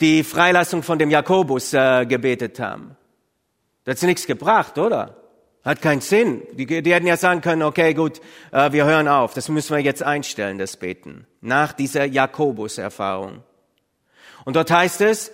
die 0.00 0.24
Freilassung 0.24 0.82
von 0.82 0.98
dem 0.98 1.10
Jakobus 1.10 1.72
äh, 1.72 2.06
gebetet 2.06 2.58
haben. 2.58 2.96
Das 3.84 4.00
hat 4.00 4.08
nichts 4.08 4.26
gebracht, 4.26 4.78
oder? 4.78 5.23
Hat 5.64 5.80
keinen 5.80 6.02
Sinn. 6.02 6.42
Die, 6.52 6.66
die 6.66 6.94
hätten 6.94 7.06
ja 7.06 7.16
sagen 7.16 7.40
können, 7.40 7.62
okay, 7.62 7.94
gut, 7.94 8.20
äh, 8.52 8.72
wir 8.72 8.84
hören 8.84 9.08
auf. 9.08 9.32
Das 9.34 9.48
müssen 9.48 9.74
wir 9.74 9.82
jetzt 9.82 10.02
einstellen, 10.02 10.58
das 10.58 10.76
Beten. 10.76 11.26
Nach 11.40 11.72
dieser 11.72 12.04
Jakobus-Erfahrung. 12.04 13.42
Und 14.44 14.56
dort 14.56 14.70
heißt 14.70 15.00
es, 15.00 15.32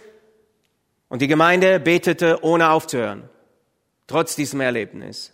Und 1.10 1.22
die 1.22 1.26
Gemeinde 1.26 1.80
betete 1.80 2.38
ohne 2.44 2.70
aufzuhören, 2.70 3.28
trotz 4.06 4.36
diesem 4.36 4.60
Erlebnis. 4.60 5.32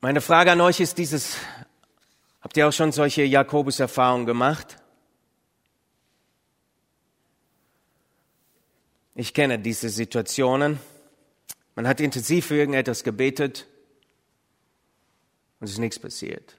Meine 0.00 0.22
Frage 0.22 0.52
an 0.52 0.62
euch 0.62 0.80
ist 0.80 0.96
dieses, 0.96 1.36
habt 2.40 2.56
ihr 2.56 2.66
auch 2.66 2.72
schon 2.72 2.90
solche 2.90 3.22
Jakobus-Erfahrungen 3.24 4.24
gemacht? 4.24 4.78
Ich 9.18 9.34
kenne 9.34 9.58
diese 9.58 9.88
Situationen. 9.88 10.78
Man 11.74 11.88
hat 11.88 12.00
intensiv 12.00 12.46
für 12.46 12.54
irgendetwas 12.54 13.02
gebetet 13.02 13.66
und 15.58 15.64
es 15.64 15.72
ist 15.72 15.78
nichts 15.78 15.98
passiert. 15.98 16.56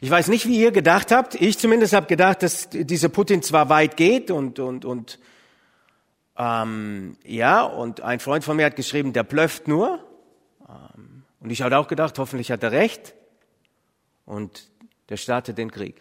Ich 0.00 0.08
weiß 0.08 0.28
nicht, 0.28 0.46
wie 0.46 0.60
ihr 0.60 0.70
gedacht 0.70 1.10
habt. 1.10 1.34
Ich 1.34 1.58
zumindest 1.58 1.92
habe 1.92 2.06
gedacht, 2.06 2.44
dass 2.44 2.68
dieser 2.70 3.08
Putin 3.08 3.42
zwar 3.42 3.68
weit 3.68 3.96
geht 3.96 4.30
und 4.30 4.60
und 4.60 4.84
und 4.84 5.18
ähm, 6.36 7.16
ja 7.24 7.64
und 7.64 8.00
ein 8.00 8.20
Freund 8.20 8.44
von 8.44 8.56
mir 8.56 8.66
hat 8.66 8.76
geschrieben, 8.76 9.12
der 9.12 9.24
blöfft 9.24 9.66
nur. 9.66 10.06
Ähm, 10.68 11.24
und 11.40 11.50
ich 11.50 11.62
hatte 11.62 11.78
auch 11.78 11.88
gedacht, 11.88 12.16
hoffentlich 12.20 12.52
hat 12.52 12.62
er 12.62 12.70
recht. 12.70 13.16
Und 14.24 14.70
der 15.08 15.16
startet 15.16 15.58
den 15.58 15.72
Krieg. 15.72 16.00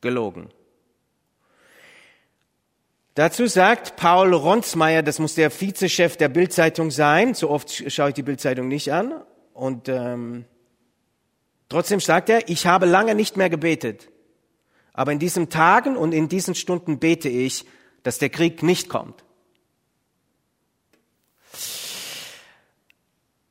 Gelogen. 0.00 0.50
Dazu 3.14 3.46
sagt 3.46 3.96
Paul 3.96 4.32
Ronsmeier, 4.34 5.02
das 5.02 5.18
muss 5.18 5.34
der 5.34 5.50
Vizechef 5.50 6.16
der 6.16 6.28
Bildzeitung 6.28 6.90
sein. 6.90 7.34
So 7.34 7.50
oft 7.50 7.90
schaue 7.92 8.08
ich 8.08 8.14
die 8.14 8.22
Bildzeitung 8.22 8.68
nicht 8.68 8.92
an. 8.92 9.14
Und 9.52 9.88
ähm, 9.88 10.44
Trotzdem 11.70 12.00
sagt 12.00 12.28
er, 12.28 12.48
ich 12.48 12.66
habe 12.66 12.84
lange 12.84 13.14
nicht 13.14 13.36
mehr 13.36 13.48
gebetet. 13.48 14.10
Aber 14.92 15.12
in 15.12 15.20
diesen 15.20 15.48
Tagen 15.48 15.96
und 15.96 16.12
in 16.12 16.28
diesen 16.28 16.56
Stunden 16.56 16.98
bete 16.98 17.28
ich, 17.28 17.64
dass 18.02 18.18
der 18.18 18.28
Krieg 18.28 18.62
nicht 18.62 18.88
kommt. 18.88 19.24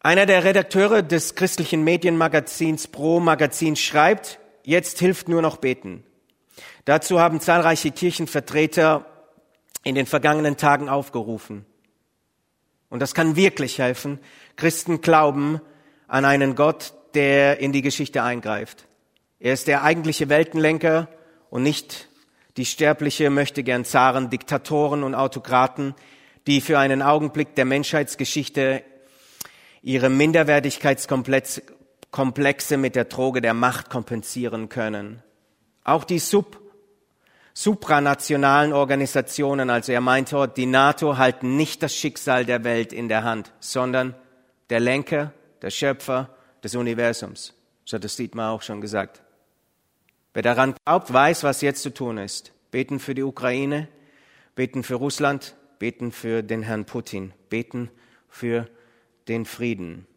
Einer 0.01 0.25
der 0.25 0.43
Redakteure 0.43 1.01
des 1.01 1.35
christlichen 1.35 1.83
Medienmagazins 1.83 2.87
Pro 2.87 3.21
Magazin 3.21 3.77
schreibt, 3.77 4.39
jetzt 4.63 4.99
hilft 4.99 5.29
nur 5.29 5.41
noch 5.41 5.57
beten. 5.57 6.03
Dazu 6.83 7.21
haben 7.21 7.39
zahlreiche 7.39 7.91
Kirchenvertreter 7.91 9.05
in 9.83 9.95
den 9.95 10.05
vergangenen 10.05 10.57
Tagen 10.57 10.89
aufgerufen. 10.89 11.65
Und 12.89 12.99
das 12.99 13.13
kann 13.13 13.35
wirklich 13.35 13.79
helfen. 13.79 14.19
Christen 14.55 15.01
glauben 15.01 15.61
an 16.07 16.25
einen 16.25 16.55
Gott, 16.55 16.93
der 17.13 17.59
in 17.59 17.71
die 17.71 17.81
Geschichte 17.81 18.23
eingreift. 18.23 18.85
Er 19.39 19.53
ist 19.53 19.67
der 19.67 19.83
eigentliche 19.83 20.29
Weltenlenker 20.29 21.07
und 21.49 21.63
nicht 21.63 22.07
die 22.57 22.65
sterbliche 22.65 23.29
möchte 23.29 23.63
gern 23.63 23.85
Zaren, 23.85 24.29
Diktatoren 24.29 25.03
und 25.03 25.15
Autokraten, 25.15 25.95
die 26.45 26.61
für 26.61 26.77
einen 26.77 27.01
Augenblick 27.01 27.55
der 27.55 27.65
Menschheitsgeschichte 27.65 28.83
ihre 29.81 30.09
Minderwertigkeitskomplexe 30.09 32.77
mit 32.77 32.95
der 32.95 33.05
Droge 33.05 33.41
der 33.41 33.53
Macht 33.53 33.89
kompensieren 33.89 34.67
können. 34.67 35.23
Auch 35.83 36.03
die 36.03 36.19
Sub 36.19 36.59
supranationalen 37.61 38.71
Organisationen, 38.71 39.69
also 39.69 39.91
er 39.91 39.99
meint 39.99 40.31
dort, 40.31 40.55
die 40.55 40.65
NATO 40.65 41.17
halten 41.17 41.57
nicht 41.57 41.83
das 41.83 41.93
Schicksal 41.93 42.45
der 42.45 42.63
Welt 42.63 42.93
in 42.93 43.09
der 43.09 43.25
Hand, 43.25 43.51
sondern 43.59 44.15
der 44.69 44.79
Lenker, 44.79 45.33
der 45.61 45.69
Schöpfer 45.69 46.29
des 46.63 46.75
Universums. 46.75 47.53
So 47.83 47.95
hat 47.97 48.05
das 48.05 48.15
Dietmar 48.15 48.53
auch 48.53 48.61
schon 48.61 48.79
gesagt. 48.79 49.21
Wer 50.33 50.43
daran 50.43 50.73
glaubt, 50.85 51.11
weiß, 51.11 51.43
was 51.43 51.59
jetzt 51.59 51.83
zu 51.83 51.93
tun 51.93 52.17
ist. 52.17 52.53
Beten 52.71 52.97
für 52.97 53.13
die 53.13 53.23
Ukraine, 53.23 53.89
beten 54.55 54.81
für 54.81 54.95
Russland, 54.95 55.57
beten 55.79 56.13
für 56.13 56.43
den 56.43 56.63
Herrn 56.63 56.85
Putin, 56.85 57.33
beten 57.49 57.91
für 58.29 58.69
den 59.27 59.43
Frieden. 59.43 60.07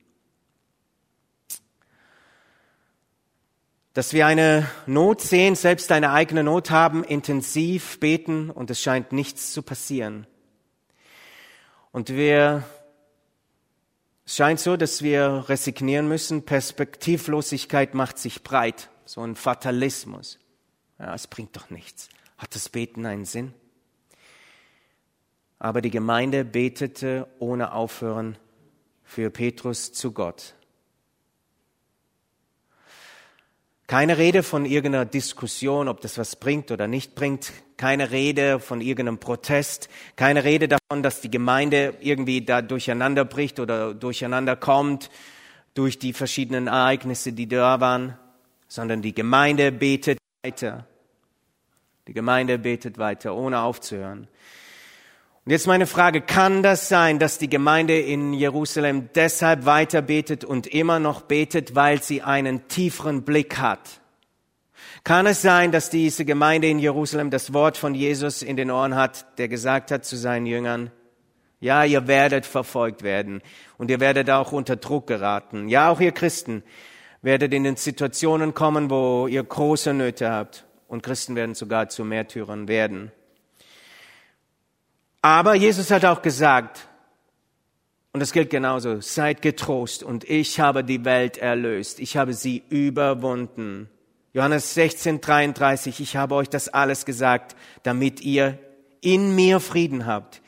Dass 3.95 4.13
wir 4.15 4.27
eine 4.27 4.69
Not 4.87 5.21
sehen, 5.21 5.55
selbst 5.55 5.93
eine 5.93 6.13
eigene 6.13 6.43
Not 6.43 6.71
haben, 6.71 7.05
intensiv 7.05 8.01
beten 8.01 8.51
und 8.51 8.71
es 8.71 8.81
scheint 8.81 9.13
nichts 9.13 9.53
zu 9.53 9.63
passieren. 9.63 10.27
Und 11.91 12.09
wir 12.09 12.65
es 14.25 14.37
scheint 14.37 14.61
so, 14.61 14.77
dass 14.77 15.03
wir 15.03 15.45
resignieren 15.49 16.09
müssen. 16.09 16.45
Perspektivlosigkeit 16.45 17.95
macht 17.95 18.19
sich 18.19 18.43
breit. 18.43 18.89
So 19.05 19.21
ein 19.21 19.37
Fatalismus. 19.37 20.39
Ja, 20.99 21.15
es 21.15 21.27
bringt 21.27 21.57
doch 21.57 21.71
nichts. 21.71 22.09
Hat 22.39 22.55
das 22.55 22.69
Beten 22.69 23.05
einen 23.05 23.25
Sinn? 23.25 23.53
Aber 25.59 25.81
die 25.81 25.91
Gemeinde 25.91 26.45
betete 26.45 27.27
ohne 27.39 27.73
Aufhören 27.73 28.39
für 29.05 29.31
Petrus 29.31 29.93
zu 29.93 30.13
Gott. 30.13 30.55
Keine 33.87 34.17
Rede 34.17 34.43
von 34.43 34.65
irgendeiner 34.65 35.05
Diskussion, 35.05 35.89
ob 35.89 36.01
das 36.01 36.17
was 36.17 36.37
bringt 36.37 36.71
oder 36.71 36.87
nicht 36.87 37.15
bringt. 37.15 37.53
Keine 37.77 38.11
Rede 38.11 38.61
von 38.61 38.81
irgendeinem 38.81 39.19
Protest. 39.19 39.89
Keine 40.17 40.45
Rede 40.45 40.69
davon, 40.69 41.03
dass 41.03 41.21
die 41.21 41.31
Gemeinde 41.31 41.95
irgendwie 42.01 42.43
da 42.43 42.63
durcheinander 42.63 43.25
bricht 43.25 43.61
oder 43.61 43.93
durcheinander 43.93 44.57
kommt 44.57 45.11
durch 45.75 45.99
die 45.99 46.13
verschiedenen 46.13 46.67
Ereignisse, 46.67 47.33
die 47.33 47.49
da 47.49 47.81
waren, 47.81 48.17
sondern 48.69 49.03
die 49.03 49.15
Gemeinde 49.15 49.73
betet 49.73 50.19
weiter. 50.43 50.87
Die 52.07 52.13
Gemeinde 52.13 52.59
betet 52.59 52.99
weiter, 52.99 53.35
ohne 53.35 53.61
aufzuhören. 53.61 54.29
Und 55.45 55.51
jetzt 55.51 55.67
meine 55.67 55.89
Frage, 55.89 56.21
kann 56.21 56.63
das 56.63 56.89
sein, 56.89 57.19
dass 57.19 57.39
die 57.39 57.49
Gemeinde 57.49 57.99
in 57.99 58.33
Jerusalem 58.33 59.09
deshalb 59.17 59.67
weiter 59.67 60.01
betet 60.01 60.45
und 60.45 60.69
immer 60.69 61.01
noch 61.01 61.23
betet, 61.23 61.75
weil 61.75 62.01
sie 62.01 62.23
einen 62.23 62.69
tieferen 62.69 63.25
Blick 63.25 63.59
hat? 63.59 64.01
Kann 65.03 65.27
es 65.27 65.43
sein, 65.43 65.73
dass 65.73 65.91
diese 65.91 66.25
Gemeinde 66.25 66.69
in 66.69 66.79
Jerusalem 66.79 67.31
das 67.31 67.53
Wort 67.53 67.77
von 67.77 67.93
Jesus 67.93 68.43
in 68.43 68.57
den 68.57 68.71
Ohren 68.71 68.95
hat, 68.95 69.37
der 69.39 69.49
gesagt 69.49 69.91
hat 69.91 70.05
zu 70.05 70.17
seinen 70.17 70.47
Jüngern, 70.47 70.93
ja, 71.59 71.83
ihr 71.83 72.07
werdet 72.07 72.47
verfolgt 72.47 73.03
werden 73.03 73.43
und 73.79 73.91
ihr 73.91 73.99
werdet 73.99 74.31
auch 74.31 74.53
unter 74.53 74.77
Druck 74.77 75.09
geraten. 75.09 75.69
Ja, 75.69 75.91
auch 75.91 76.01
ihr 76.01 76.13
Christen 76.13 76.63
werdet 77.21 77.53
in 77.53 77.65
den 77.65 77.77
Situationen 77.77 78.55
kommen, 78.55 78.91
wo 78.91 79.27
ihr 79.27 79.43
große 79.43 79.93
Nöte 79.93 80.31
habt 80.31 80.67
und 80.87 81.03
Christen 81.03 81.35
werden 81.35 81.57
sogar 81.57 81.89
zu 81.89 82.05
Märtyrern 82.05 82.69
werden. 82.69 83.11
Aber 85.23 85.55
Jesus 85.55 85.91
hat 85.93 86.05
auch 86.05 86.21
gesagt, 86.21 86.89
und 88.13 88.21
das 88.21 88.33
gilt 88.33 88.51
genauso, 88.51 89.01
seid 89.01 89.41
getrost 89.41 90.03
und 90.03 90.25
ich 90.25 90.61
habe 90.61 90.85
die 90.85 91.05
Welt 91.05 91.39
erlöst. 91.39 92.01
Ich 92.01 92.17
habe 92.17 92.35
sie 92.35 92.63
überwunden. 92.69 93.89
Johannes 94.35 94.75
16, 94.75 95.21
33, 95.21 96.01
ich 96.01 96.17
habe 96.17 96.35
euch 96.35 96.49
das 96.49 96.69
alles 96.69 97.05
gesagt, 97.05 97.57
damit 97.85 98.21
ihr 98.21 98.59
in 99.01 99.35
mir 99.35 99.61
Frieden 99.61 100.07
habt. 100.07 100.43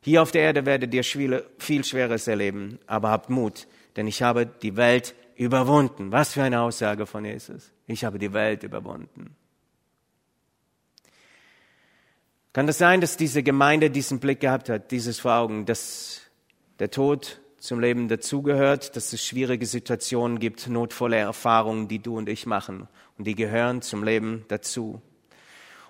Hier 0.00 0.22
auf 0.22 0.30
der 0.30 0.42
Erde 0.42 0.66
werdet 0.66 0.92
ihr 0.92 1.04
viel 1.04 1.84
Schweres 1.84 2.28
erleben, 2.28 2.78
aber 2.86 3.10
habt 3.10 3.30
Mut, 3.30 3.66
denn 3.96 4.06
ich 4.06 4.22
habe 4.22 4.46
die 4.46 4.76
Welt 4.76 5.14
überwunden. 5.36 6.12
Was 6.12 6.34
für 6.34 6.42
eine 6.42 6.60
Aussage 6.60 7.06
von 7.06 7.24
Jesus. 7.24 7.72
Ich 7.86 8.04
habe 8.04 8.18
die 8.18 8.32
Welt 8.32 8.62
überwunden. 8.62 9.36
Kann 12.52 12.66
das 12.66 12.76
sein, 12.76 13.00
dass 13.00 13.16
diese 13.16 13.42
Gemeinde 13.42 13.90
diesen 13.90 14.20
Blick 14.20 14.40
gehabt 14.40 14.68
hat, 14.68 14.90
dieses 14.90 15.20
vor 15.20 15.34
Augen, 15.34 15.64
dass 15.64 16.20
der 16.80 16.90
Tod 16.90 17.40
zum 17.58 17.80
Leben 17.80 18.08
dazugehört, 18.08 18.94
dass 18.94 19.12
es 19.14 19.24
schwierige 19.24 19.64
Situationen 19.64 20.38
gibt, 20.38 20.68
notvolle 20.68 21.16
Erfahrungen, 21.16 21.88
die 21.88 22.00
du 22.00 22.18
und 22.18 22.28
ich 22.28 22.44
machen 22.44 22.88
und 23.16 23.26
die 23.26 23.36
gehören 23.36 23.80
zum 23.80 24.04
Leben 24.04 24.44
dazu. 24.48 25.00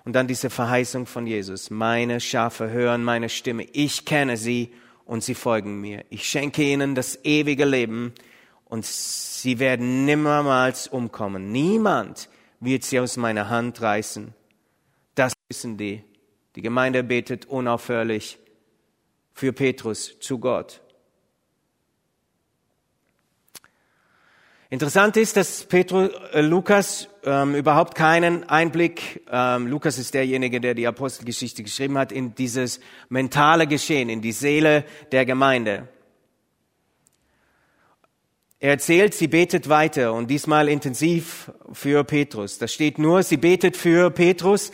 Und 0.05 0.13
dann 0.13 0.27
diese 0.27 0.49
Verheißung 0.49 1.05
von 1.05 1.27
Jesus, 1.27 1.69
meine 1.69 2.21
Schafe 2.21 2.69
hören 2.69 3.03
meine 3.03 3.27
Stimme, 3.27 3.63
ich 3.73 4.05
kenne 4.05 4.37
sie 4.37 4.71
und 5.03 5.21
sie 5.21 5.35
folgen 5.35 5.81
mir. 5.81 6.05
Ich 6.09 6.29
schenke 6.29 6.63
ihnen 6.63 6.95
das 6.95 7.19
ewige 7.25 7.65
Leben 7.65 8.13
und 8.65 8.85
sie 8.85 9.59
werden 9.59 10.05
nimmermals 10.05 10.87
umkommen. 10.87 11.51
Niemand 11.51 12.29
wird 12.61 12.83
sie 12.85 13.01
aus 13.01 13.17
meiner 13.17 13.49
Hand 13.49 13.81
reißen. 13.81 14.33
Das 15.15 15.33
wissen 15.49 15.77
die 15.77 16.03
die 16.55 16.61
Gemeinde 16.61 17.03
betet 17.03 17.45
unaufhörlich 17.45 18.37
für 19.33 19.53
Petrus 19.53 20.19
zu 20.19 20.39
Gott. 20.39 20.81
Interessant 24.69 25.17
ist, 25.17 25.37
dass 25.37 25.65
Petrus, 25.65 26.09
äh, 26.33 26.41
Lukas 26.41 27.07
ähm, 27.23 27.53
überhaupt 27.53 27.93
keinen 27.93 28.43
Einblick, 28.49 29.21
ähm, 29.31 29.67
Lukas 29.67 29.99
ist 29.99 30.15
derjenige, 30.15 30.59
der 30.59 30.73
die 30.73 30.87
Apostelgeschichte 30.87 31.61
geschrieben 31.61 31.95
hat, 31.97 32.11
in 32.11 32.33
dieses 32.33 32.79
mentale 33.07 33.67
Geschehen, 33.67 34.09
in 34.09 34.21
die 34.21 34.31
Seele 34.31 34.83
der 35.11 35.25
Gemeinde. 35.25 35.89
er 38.59 38.71
erzählt, 38.71 39.13
sie 39.13 39.27
betet 39.27 39.69
weiter 39.69 40.13
und 40.13 40.31
diesmal 40.31 40.69
intensiv 40.69 41.51
für 41.73 42.03
Petrus. 42.03 42.57
Da 42.57 42.67
steht 42.67 42.97
nur, 42.97 43.21
sie 43.21 43.37
betet 43.37 43.77
für 43.77 44.09
Petrus. 44.09 44.71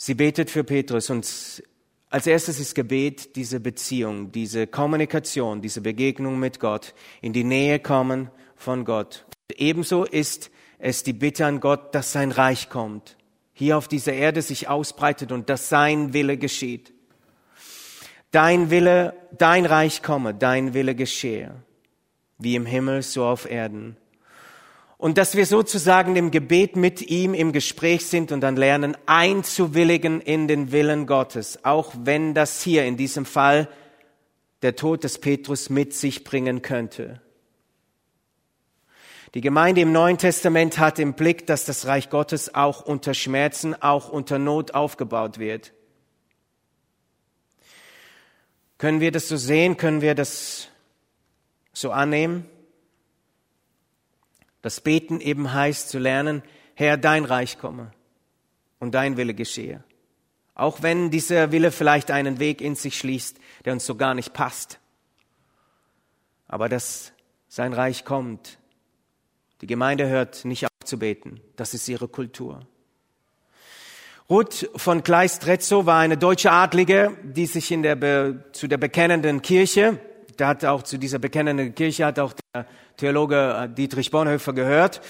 Sie 0.00 0.14
betet 0.14 0.48
für 0.48 0.62
Petrus 0.62 1.10
und 1.10 1.26
als 2.08 2.26
erstes 2.28 2.60
ist 2.60 2.76
Gebet 2.76 3.34
diese 3.34 3.58
Beziehung, 3.58 4.30
diese 4.30 4.68
Kommunikation, 4.68 5.60
diese 5.60 5.80
Begegnung 5.80 6.38
mit 6.38 6.60
Gott, 6.60 6.94
in 7.20 7.32
die 7.32 7.42
Nähe 7.42 7.80
kommen 7.80 8.30
von 8.54 8.84
Gott. 8.84 9.26
Ebenso 9.56 10.04
ist 10.04 10.52
es 10.78 11.02
die 11.02 11.12
Bitte 11.12 11.46
an 11.46 11.58
Gott, 11.58 11.96
dass 11.96 12.12
sein 12.12 12.30
Reich 12.30 12.70
kommt, 12.70 13.16
hier 13.52 13.76
auf 13.76 13.88
dieser 13.88 14.12
Erde 14.12 14.40
sich 14.40 14.68
ausbreitet 14.68 15.32
und 15.32 15.50
dass 15.50 15.68
sein 15.68 16.12
Wille 16.12 16.36
geschieht. 16.36 16.94
Dein 18.30 18.70
Wille, 18.70 19.14
dein 19.36 19.66
Reich 19.66 20.04
komme, 20.04 20.32
dein 20.32 20.74
Wille 20.74 20.94
geschehe, 20.94 21.56
wie 22.38 22.54
im 22.54 22.66
Himmel, 22.66 23.02
so 23.02 23.24
auf 23.24 23.50
Erden. 23.50 23.96
Und 24.98 25.16
dass 25.16 25.36
wir 25.36 25.46
sozusagen 25.46 26.16
im 26.16 26.32
Gebet 26.32 26.74
mit 26.74 27.02
ihm 27.02 27.32
im 27.32 27.52
Gespräch 27.52 28.06
sind 28.06 28.32
und 28.32 28.40
dann 28.40 28.56
lernen, 28.56 28.96
einzuwilligen 29.06 30.20
in 30.20 30.48
den 30.48 30.72
Willen 30.72 31.06
Gottes, 31.06 31.64
auch 31.64 31.94
wenn 32.02 32.34
das 32.34 32.62
hier 32.62 32.84
in 32.84 32.96
diesem 32.96 33.24
Fall 33.24 33.68
der 34.62 34.74
Tod 34.74 35.04
des 35.04 35.20
Petrus 35.20 35.70
mit 35.70 35.94
sich 35.94 36.24
bringen 36.24 36.62
könnte. 36.62 37.20
Die 39.34 39.40
Gemeinde 39.40 39.82
im 39.82 39.92
Neuen 39.92 40.18
Testament 40.18 40.78
hat 40.78 40.98
im 40.98 41.14
Blick, 41.14 41.46
dass 41.46 41.64
das 41.64 41.86
Reich 41.86 42.10
Gottes 42.10 42.56
auch 42.56 42.80
unter 42.80 43.14
Schmerzen, 43.14 43.80
auch 43.80 44.08
unter 44.08 44.40
Not 44.40 44.74
aufgebaut 44.74 45.38
wird. 45.38 45.72
Können 48.78 49.00
wir 49.00 49.12
das 49.12 49.28
so 49.28 49.36
sehen? 49.36 49.76
Können 49.76 50.00
wir 50.00 50.16
das 50.16 50.68
so 51.72 51.92
annehmen? 51.92 52.46
Das 54.68 54.82
Beten 54.82 55.22
eben 55.22 55.54
heißt 55.54 55.88
zu 55.88 55.98
lernen, 55.98 56.42
Herr, 56.74 56.98
dein 56.98 57.24
Reich 57.24 57.58
komme 57.58 57.90
und 58.78 58.94
dein 58.94 59.16
Wille 59.16 59.32
geschehe. 59.32 59.82
Auch 60.54 60.82
wenn 60.82 61.10
dieser 61.10 61.52
Wille 61.52 61.70
vielleicht 61.70 62.10
einen 62.10 62.38
Weg 62.38 62.60
in 62.60 62.74
sich 62.74 62.98
schließt, 62.98 63.38
der 63.64 63.72
uns 63.72 63.86
so 63.86 63.94
gar 63.94 64.12
nicht 64.12 64.34
passt. 64.34 64.78
Aber 66.48 66.68
dass 66.68 67.14
sein 67.48 67.72
Reich 67.72 68.04
kommt. 68.04 68.58
Die 69.62 69.66
Gemeinde 69.66 70.06
hört 70.06 70.44
nicht 70.44 70.66
auf 70.66 70.70
zu 70.84 70.98
beten. 70.98 71.40
Das 71.56 71.72
ist 71.72 71.88
ihre 71.88 72.06
Kultur. 72.06 72.60
Ruth 74.28 74.68
von 74.76 75.02
Kleist-Retzow 75.02 75.86
war 75.86 76.00
eine 76.00 76.18
deutsche 76.18 76.52
Adlige, 76.52 77.16
die 77.22 77.46
sich 77.46 77.70
in 77.70 77.82
der 77.82 77.96
Be 77.96 78.44
zu 78.52 78.68
der 78.68 78.76
bekennenden 78.76 79.40
Kirche, 79.40 79.98
da 80.38 80.48
hat 80.48 80.64
auch 80.64 80.82
zu 80.82 80.98
dieser 80.98 81.18
bekennenden 81.18 81.74
Kirche 81.74 82.06
hat 82.06 82.18
auch 82.18 82.32
der 82.32 82.42
Theologe 82.96 83.56
äh, 83.64 83.68
Dietrich 83.74 84.10
Bonhoeffer 84.10 84.52
gehört. 84.52 85.00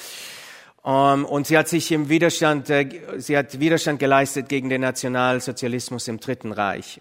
Ähm, 0.84 1.24
und 1.24 1.46
sie 1.46 1.58
hat 1.58 1.68
sich 1.68 1.92
im 1.92 2.08
Widerstand, 2.08 2.70
äh, 2.70 2.88
sie 3.18 3.36
hat 3.36 3.60
Widerstand 3.60 3.98
geleistet 3.98 4.48
gegen 4.48 4.68
den 4.68 4.80
Nationalsozialismus 4.80 6.08
im 6.08 6.20
Dritten 6.20 6.52
Reich. 6.52 7.00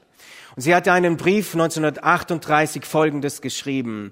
Und 0.56 0.62
sie 0.62 0.74
hat 0.74 0.88
einen 0.88 1.18
Brief 1.18 1.54
1938 1.54 2.86
Folgendes 2.86 3.42
geschrieben. 3.42 4.12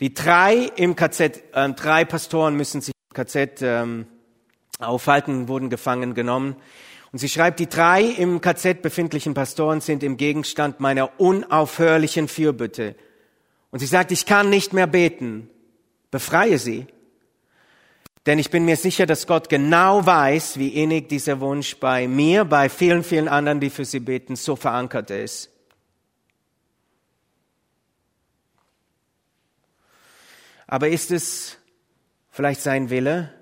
Die 0.00 0.12
drei 0.12 0.70
im 0.76 0.96
KZ, 0.96 1.42
äh, 1.52 1.72
drei 1.72 2.04
Pastoren 2.04 2.56
müssen 2.56 2.80
sich 2.80 2.94
im 3.10 3.14
KZ 3.14 3.62
ähm, 3.62 4.06
aufhalten, 4.78 5.48
wurden 5.48 5.70
gefangen 5.70 6.14
genommen. 6.14 6.56
Und 7.12 7.18
sie 7.18 7.28
schreibt, 7.28 7.60
die 7.60 7.68
drei 7.68 8.02
im 8.02 8.40
KZ 8.40 8.82
befindlichen 8.82 9.34
Pastoren 9.34 9.80
sind 9.80 10.02
im 10.02 10.16
Gegenstand 10.16 10.80
meiner 10.80 11.20
unaufhörlichen 11.20 12.26
Fürbitte. 12.26 12.96
Und 13.70 13.78
sie 13.78 13.86
sagt, 13.86 14.10
ich 14.10 14.26
kann 14.26 14.50
nicht 14.50 14.72
mehr 14.72 14.88
beten. 14.88 15.48
Befreie 16.14 16.60
sie. 16.60 16.86
Denn 18.24 18.38
ich 18.38 18.48
bin 18.48 18.64
mir 18.64 18.76
sicher, 18.76 19.04
dass 19.04 19.26
Gott 19.26 19.48
genau 19.48 20.06
weiß, 20.06 20.60
wie 20.60 20.68
innig 20.68 21.08
dieser 21.08 21.40
Wunsch 21.40 21.76
bei 21.78 22.06
mir, 22.06 22.44
bei 22.44 22.68
vielen, 22.68 23.02
vielen 23.02 23.26
anderen, 23.26 23.58
die 23.58 23.68
für 23.68 23.84
sie 23.84 23.98
beten, 23.98 24.36
so 24.36 24.54
verankert 24.54 25.10
ist. 25.10 25.50
Aber 30.68 30.88
ist 30.88 31.10
es 31.10 31.58
vielleicht 32.30 32.60
sein 32.60 32.90
Wille, 32.90 33.34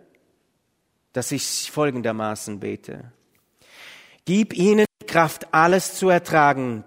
dass 1.12 1.30
ich 1.30 1.70
folgendermaßen 1.70 2.58
bete? 2.58 3.12
Gib 4.24 4.56
ihnen 4.56 4.86
Kraft, 5.06 5.52
alles 5.52 5.96
zu 5.96 6.08
ertragen, 6.08 6.84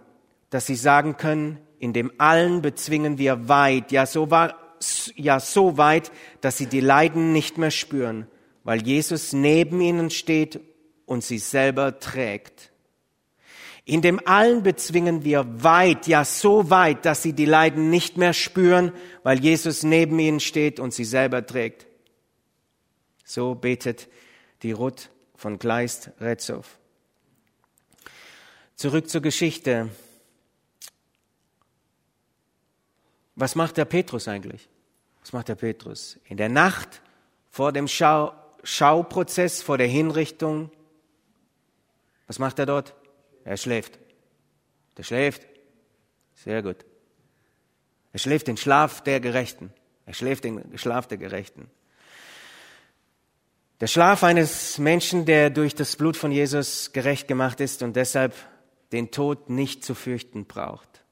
dass 0.49 0.65
sie 0.65 0.77
sagen 0.77 1.17
können, 1.17 1.59
in 1.77 1.93
dem 1.93 2.11
allen 2.17 2.63
bezwingen 2.63 3.19
wir 3.19 3.47
weit, 3.47 3.91
ja 3.91 4.07
so, 4.07 4.31
war, 4.31 4.64
ja 5.15 5.39
so 5.39 5.77
weit, 5.77 6.11
dass 6.41 6.57
sie 6.57 6.67
die 6.67 6.79
Leiden 6.79 7.31
nicht 7.33 7.57
mehr 7.57 7.71
spüren, 7.71 8.27
weil 8.63 8.81
Jesus 8.81 9.33
neben 9.33 9.81
ihnen 9.81 10.09
steht 10.09 10.59
und 11.05 11.23
sie 11.23 11.37
selber 11.37 11.99
trägt. 11.99 12.71
In 13.87 14.01
dem 14.01 14.19
allen 14.25 14.63
bezwingen 14.63 15.23
wir 15.23 15.63
weit, 15.63 16.07
ja 16.07 16.25
so 16.25 16.71
weit, 16.71 17.05
dass 17.05 17.21
sie 17.21 17.33
die 17.33 17.45
Leiden 17.45 17.91
nicht 17.91 18.17
mehr 18.17 18.33
spüren, 18.33 18.91
weil 19.21 19.39
Jesus 19.39 19.83
neben 19.83 20.17
ihnen 20.17 20.39
steht 20.39 20.79
und 20.79 20.91
sie 20.91 21.05
selber 21.05 21.45
trägt. 21.45 21.85
So 23.23 23.53
betet 23.53 24.07
die 24.63 24.71
Ruth 24.71 25.11
von 25.35 25.59
Kleist-Retzow. 25.59 26.65
Zurück 28.75 29.07
zur 29.07 29.21
Geschichte. 29.21 29.89
Was 33.35 33.55
macht 33.55 33.77
der 33.77 33.85
Petrus 33.85 34.27
eigentlich? 34.27 34.67
Was 35.25 35.33
macht 35.33 35.47
der 35.47 35.55
Petrus? 35.55 36.19
In 36.25 36.37
der 36.37 36.49
Nacht 36.49 37.01
vor 37.49 37.71
dem 37.71 37.87
Schau 37.87 38.31
Schauprozess, 38.61 39.63
vor 39.63 39.79
der 39.79 39.87
Hinrichtung, 39.87 40.69
was 42.27 42.37
macht 42.37 42.59
er 42.59 42.67
dort? 42.67 42.93
Er 43.43 43.57
schläft. 43.57 43.97
Der 44.97 45.01
schläft. 45.01 45.47
Sehr 46.35 46.61
gut. 46.61 46.85
Er 48.13 48.19
schläft 48.19 48.47
den 48.47 48.55
Schlaf 48.55 49.01
der 49.01 49.19
Gerechten. 49.19 49.73
Er 50.05 50.13
schläft 50.13 50.43
den 50.43 50.77
Schlaf 50.77 51.07
der 51.07 51.17
Gerechten. 51.17 51.71
Der 53.79 53.87
Schlaf 53.87 54.23
eines 54.23 54.77
Menschen, 54.77 55.25
der 55.25 55.49
durch 55.49 55.73
das 55.73 55.95
Blut 55.95 56.17
von 56.17 56.31
Jesus 56.31 56.93
gerecht 56.93 57.27
gemacht 57.27 57.61
ist 57.61 57.81
und 57.81 57.95
deshalb 57.95 58.35
den 58.91 59.09
Tod 59.09 59.49
nicht 59.49 59.83
zu 59.83 59.95
fürchten 59.95 60.45
braucht. 60.45 61.03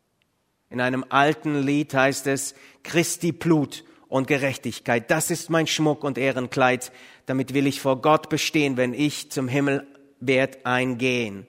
In 0.70 0.82
einem 0.82 1.04
alten 1.10 1.64
Lied 1.64 1.96
heißt 1.96 2.28
es, 2.28 2.54
Christi 2.84 3.32
Blut 3.32 3.84
und 4.14 4.28
Gerechtigkeit, 4.28 5.10
das 5.10 5.32
ist 5.32 5.50
mein 5.50 5.66
Schmuck 5.66 6.04
und 6.04 6.20
Ehrenkleid, 6.20 6.92
damit 7.26 7.56
will 7.56 7.66
ich 7.66 7.82
vor 7.82 8.00
Gott 8.00 8.30
bestehen, 8.30 8.78
wenn 8.78 8.94
ich 8.94 9.32
zum 9.32 9.48
Himmel 9.48 9.88
werd 10.20 10.68
eingehen. 10.68 11.48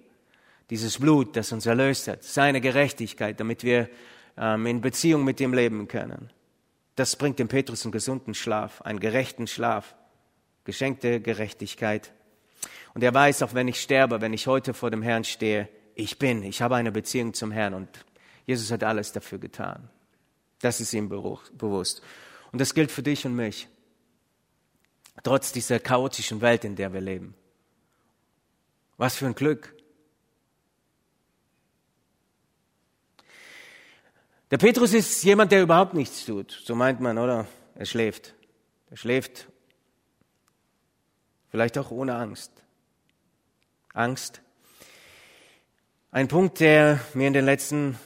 Dieses 0.70 0.98
Blut, 0.98 1.36
das 1.36 1.52
uns 1.52 1.66
erlöst 1.66 2.08
hat, 2.08 2.24
seine 2.24 2.62
Gerechtigkeit, 2.62 3.38
damit 3.38 3.64
wir 3.64 3.90
ähm, 4.38 4.64
in 4.64 4.80
Beziehung 4.80 5.24
mit 5.24 5.42
ihm 5.42 5.52
leben 5.52 5.88
können. 5.88 6.30
Das 6.96 7.16
bringt 7.16 7.38
dem 7.38 7.48
Petrus 7.48 7.84
einen 7.84 7.92
gesunden 7.92 8.32
Schlaf, 8.32 8.80
einen 8.80 8.98
gerechten 8.98 9.46
Schlaf, 9.46 9.94
geschenkte 10.64 11.20
Gerechtigkeit. 11.20 12.14
Und 12.94 13.04
er 13.04 13.12
weiß, 13.12 13.42
auch 13.42 13.52
wenn 13.52 13.68
ich 13.68 13.78
sterbe, 13.78 14.22
wenn 14.22 14.32
ich 14.32 14.46
heute 14.46 14.72
vor 14.72 14.90
dem 14.90 15.02
Herrn 15.02 15.24
stehe, 15.24 15.68
ich 15.94 16.18
bin, 16.18 16.42
ich 16.42 16.62
habe 16.62 16.76
eine 16.76 16.92
Beziehung 16.92 17.34
zum 17.34 17.50
Herrn 17.50 17.74
und 17.74 17.90
Jesus 18.46 18.70
hat 18.70 18.84
alles 18.84 19.12
dafür 19.12 19.38
getan. 19.38 19.90
Das 20.62 20.80
ist 20.80 20.94
ihm 20.94 21.10
bewusst. 21.10 22.00
Und 22.54 22.60
das 22.60 22.72
gilt 22.72 22.92
für 22.92 23.02
dich 23.02 23.26
und 23.26 23.34
mich. 23.34 23.66
Trotz 25.24 25.50
dieser 25.50 25.80
chaotischen 25.80 26.40
Welt, 26.40 26.64
in 26.64 26.76
der 26.76 26.92
wir 26.92 27.00
leben. 27.00 27.34
Was 28.96 29.16
für 29.16 29.26
ein 29.26 29.34
Glück. 29.34 29.74
Der 34.52 34.58
Petrus 34.58 34.92
ist 34.92 35.24
jemand, 35.24 35.50
der 35.50 35.62
überhaupt 35.62 35.94
nichts 35.94 36.24
tut. 36.26 36.52
So 36.64 36.76
meint 36.76 37.00
man, 37.00 37.18
oder? 37.18 37.48
Er 37.74 37.86
schläft. 37.86 38.36
Er 38.88 38.98
schläft. 38.98 39.48
Vielleicht 41.48 41.76
auch 41.76 41.90
ohne 41.90 42.14
Angst. 42.14 42.52
Angst 43.94 44.44
ein 46.14 46.28
Punkt, 46.28 46.60
der 46.60 47.00
mir 47.14 47.26
in 47.26 47.32
den 47.32 47.44
letzten 47.44 47.98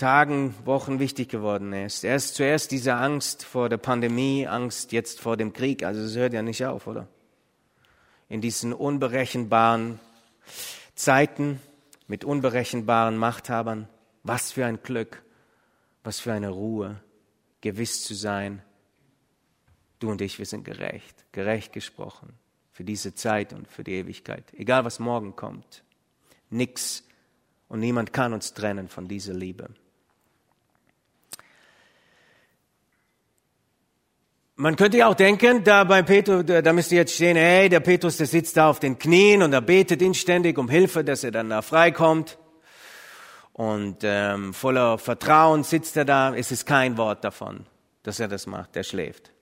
Tagen, 0.00 0.54
Wochen 0.64 0.98
wichtig 0.98 1.28
geworden 1.28 1.74
ist. 1.74 2.04
Er 2.04 2.16
ist 2.16 2.34
zuerst 2.34 2.70
diese 2.70 2.94
Angst 2.94 3.44
vor 3.44 3.68
der 3.68 3.76
Pandemie, 3.76 4.46
Angst 4.48 4.92
jetzt 4.92 5.20
vor 5.20 5.36
dem 5.36 5.52
Krieg. 5.52 5.82
Also 5.84 6.00
es 6.00 6.16
hört 6.16 6.32
ja 6.32 6.40
nicht 6.40 6.64
auf, 6.64 6.86
oder? 6.86 7.06
In 8.30 8.40
diesen 8.40 8.72
unberechenbaren 8.72 10.00
Zeiten 10.94 11.60
mit 12.06 12.24
unberechenbaren 12.24 13.18
Machthabern. 13.18 13.88
Was 14.22 14.52
für 14.52 14.64
ein 14.64 14.82
Glück, 14.82 15.22
was 16.02 16.18
für 16.18 16.32
eine 16.32 16.48
Ruhe, 16.48 17.02
gewiss 17.60 18.02
zu 18.02 18.14
sein. 18.14 18.62
Du 19.98 20.10
und 20.10 20.22
ich, 20.22 20.38
wir 20.38 20.46
sind 20.46 20.64
gerecht, 20.64 21.26
gerecht 21.32 21.74
gesprochen 21.74 22.32
für 22.72 22.84
diese 22.84 23.14
Zeit 23.14 23.52
und 23.52 23.68
für 23.68 23.84
die 23.84 23.92
Ewigkeit. 23.92 24.44
Egal 24.54 24.86
was 24.86 24.98
morgen 24.98 25.36
kommt. 25.36 25.84
Nix 26.48 27.04
und 27.68 27.80
niemand 27.80 28.14
kann 28.14 28.32
uns 28.32 28.54
trennen 28.54 28.88
von 28.88 29.06
dieser 29.06 29.34
Liebe. 29.34 29.68
Man 34.60 34.76
könnte 34.76 34.98
ja 34.98 35.06
auch 35.06 35.14
denken, 35.14 35.64
da 35.64 35.84
bei 35.84 36.02
Petrus, 36.02 36.44
da 36.44 36.72
müsste 36.74 36.94
jetzt 36.94 37.14
stehen, 37.14 37.34
hey, 37.34 37.70
der 37.70 37.80
Petrus, 37.80 38.18
der 38.18 38.26
sitzt 38.26 38.58
da 38.58 38.68
auf 38.68 38.78
den 38.78 38.98
Knien 38.98 39.42
und 39.42 39.54
er 39.54 39.62
betet 39.62 40.02
inständig 40.02 40.58
um 40.58 40.68
Hilfe, 40.68 41.02
dass 41.02 41.24
er 41.24 41.30
dann 41.30 41.48
da 41.48 41.62
freikommt. 41.62 42.36
Und 43.54 44.00
ähm, 44.02 44.52
voller 44.52 44.98
Vertrauen 44.98 45.64
sitzt 45.64 45.96
er 45.96 46.04
da. 46.04 46.34
Es 46.34 46.52
ist 46.52 46.66
kein 46.66 46.98
Wort 46.98 47.24
davon, 47.24 47.64
dass 48.02 48.20
er 48.20 48.28
das 48.28 48.46
macht. 48.46 48.76
Er 48.76 48.84
schläft. 48.84 49.32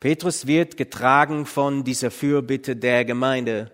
Petrus 0.00 0.48
wird 0.48 0.76
getragen 0.76 1.46
von 1.46 1.84
dieser 1.84 2.10
Fürbitte 2.10 2.74
der 2.74 3.04
Gemeinde. 3.04 3.70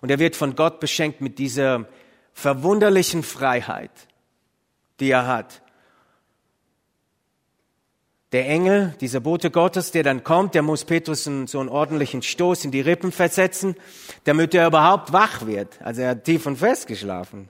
Und 0.00 0.12
er 0.12 0.20
wird 0.20 0.36
von 0.36 0.54
Gott 0.54 0.78
beschenkt 0.78 1.20
mit 1.20 1.40
dieser 1.40 1.88
verwunderlichen 2.32 3.24
Freiheit, 3.24 3.90
die 5.00 5.10
er 5.10 5.26
hat. 5.26 5.62
Der 8.32 8.46
Engel, 8.46 8.94
dieser 9.00 9.20
Bote 9.20 9.50
Gottes, 9.50 9.90
der 9.90 10.02
dann 10.02 10.22
kommt, 10.22 10.54
der 10.54 10.60
muss 10.60 10.84
Petrus 10.84 11.26
einen, 11.26 11.46
so 11.46 11.60
einen 11.60 11.70
ordentlichen 11.70 12.20
Stoß 12.20 12.66
in 12.66 12.70
die 12.70 12.82
Rippen 12.82 13.10
versetzen, 13.10 13.74
damit 14.24 14.54
er 14.54 14.66
überhaupt 14.66 15.14
wach 15.14 15.46
wird. 15.46 15.80
Also 15.82 16.02
er 16.02 16.10
hat 16.10 16.24
tief 16.24 16.44
und 16.44 16.56
fest 16.56 16.86
geschlafen. 16.86 17.48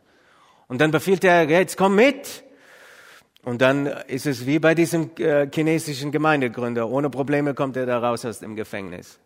Und 0.69 0.81
dann 0.81 0.93
befiehlt 0.93 1.25
er, 1.25 1.49
jetzt 1.51 1.77
komm 1.77 1.97
mit. 1.97 2.45
Und 3.43 3.61
dann 3.61 3.87
ist 3.87 4.27
es 4.27 4.47
wie 4.47 4.61
bei 4.61 4.77
diesem 4.77 5.11
äh, 5.19 5.49
chinesischen 5.53 6.13
Gemeindegründer. 6.13 6.89
Ohne 6.89 7.11
Probleme 7.11 7.55
kommt 7.55 7.77
er 7.77 7.87
da 7.87 7.99
raus 7.99 8.25
aus 8.25 8.39
dem 8.39 8.55
Gefängnis. 8.55 9.19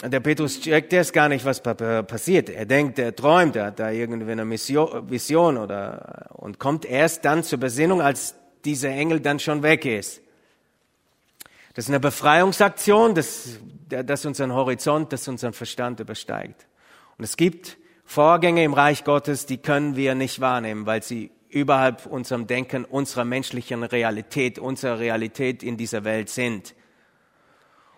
Der 0.00 0.20
Petrus 0.20 0.60
checkt 0.60 0.92
erst 0.92 1.12
gar 1.12 1.28
nicht, 1.28 1.44
was 1.44 1.62
passiert. 1.62 2.48
Er 2.48 2.66
denkt, 2.66 2.98
er 2.98 3.14
träumt, 3.14 3.54
er 3.56 3.66
hat 3.66 3.78
da 3.78 3.90
irgendwie 3.90 4.32
eine 4.32 4.50
Vision 4.50 5.58
oder, 5.58 6.30
und 6.32 6.58
kommt 6.58 6.84
erst 6.84 7.24
dann 7.24 7.44
zur 7.44 7.58
Besinnung, 7.58 8.00
als 8.00 8.34
dieser 8.64 8.90
Engel 8.90 9.20
dann 9.20 9.38
schon 9.38 9.62
weg 9.62 9.84
ist. 9.84 10.20
Das 11.74 11.86
ist 11.86 11.90
eine 11.90 12.00
Befreiungsaktion, 12.00 13.14
das, 13.14 13.58
das 13.88 14.26
unseren 14.26 14.52
Horizont, 14.52 15.12
das 15.12 15.28
unseren 15.28 15.52
Verstand 15.52 16.00
übersteigt. 16.00 16.66
Und 17.16 17.24
es 17.24 17.36
gibt 17.36 17.78
Vorgänge 18.04 18.64
im 18.64 18.74
Reich 18.74 19.04
Gottes, 19.04 19.46
die 19.46 19.58
können 19.58 19.96
wir 19.96 20.14
nicht 20.14 20.40
wahrnehmen, 20.40 20.84
weil 20.84 21.02
sie 21.02 21.30
überhalb 21.48 22.06
unserem 22.06 22.46
Denken, 22.46 22.84
unserer 22.84 23.24
menschlichen 23.24 23.84
Realität, 23.84 24.58
unserer 24.58 24.98
Realität 24.98 25.62
in 25.62 25.76
dieser 25.76 26.04
Welt 26.04 26.28
sind. 26.28 26.74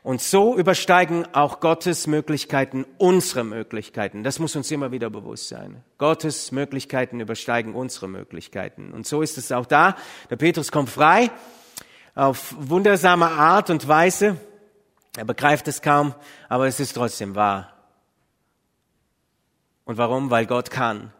Und 0.04 0.20
so 0.20 0.54
übersteigen 0.54 1.26
auch 1.34 1.60
Gottes 1.60 2.06
Möglichkeiten 2.06 2.84
unsere 2.98 3.42
Möglichkeiten. 3.42 4.22
Das 4.22 4.38
muss 4.38 4.54
uns 4.54 4.70
immer 4.70 4.92
wieder 4.92 5.08
bewusst 5.08 5.48
sein. 5.48 5.82
Gottes 5.96 6.52
Möglichkeiten 6.52 7.20
übersteigen 7.20 7.74
unsere 7.74 8.06
Möglichkeiten. 8.06 8.92
Und 8.92 9.06
so 9.06 9.22
ist 9.22 9.38
es 9.38 9.50
auch 9.50 9.64
da. 9.64 9.96
Der 10.28 10.36
Petrus 10.36 10.70
kommt 10.70 10.90
frei 10.90 11.30
auf 12.14 12.54
wundersame 12.58 13.30
Art 13.30 13.70
und 13.70 13.88
Weise. 13.88 14.36
Er 15.16 15.24
begreift 15.24 15.68
es 15.68 15.80
kaum, 15.80 16.14
aber 16.50 16.66
es 16.66 16.80
ist 16.80 16.92
trotzdem 16.92 17.34
wahr. 17.34 17.72
Und 19.86 19.96
warum? 19.96 20.30
Weil 20.30 20.44
Gott 20.44 20.70
kann. 20.70 21.14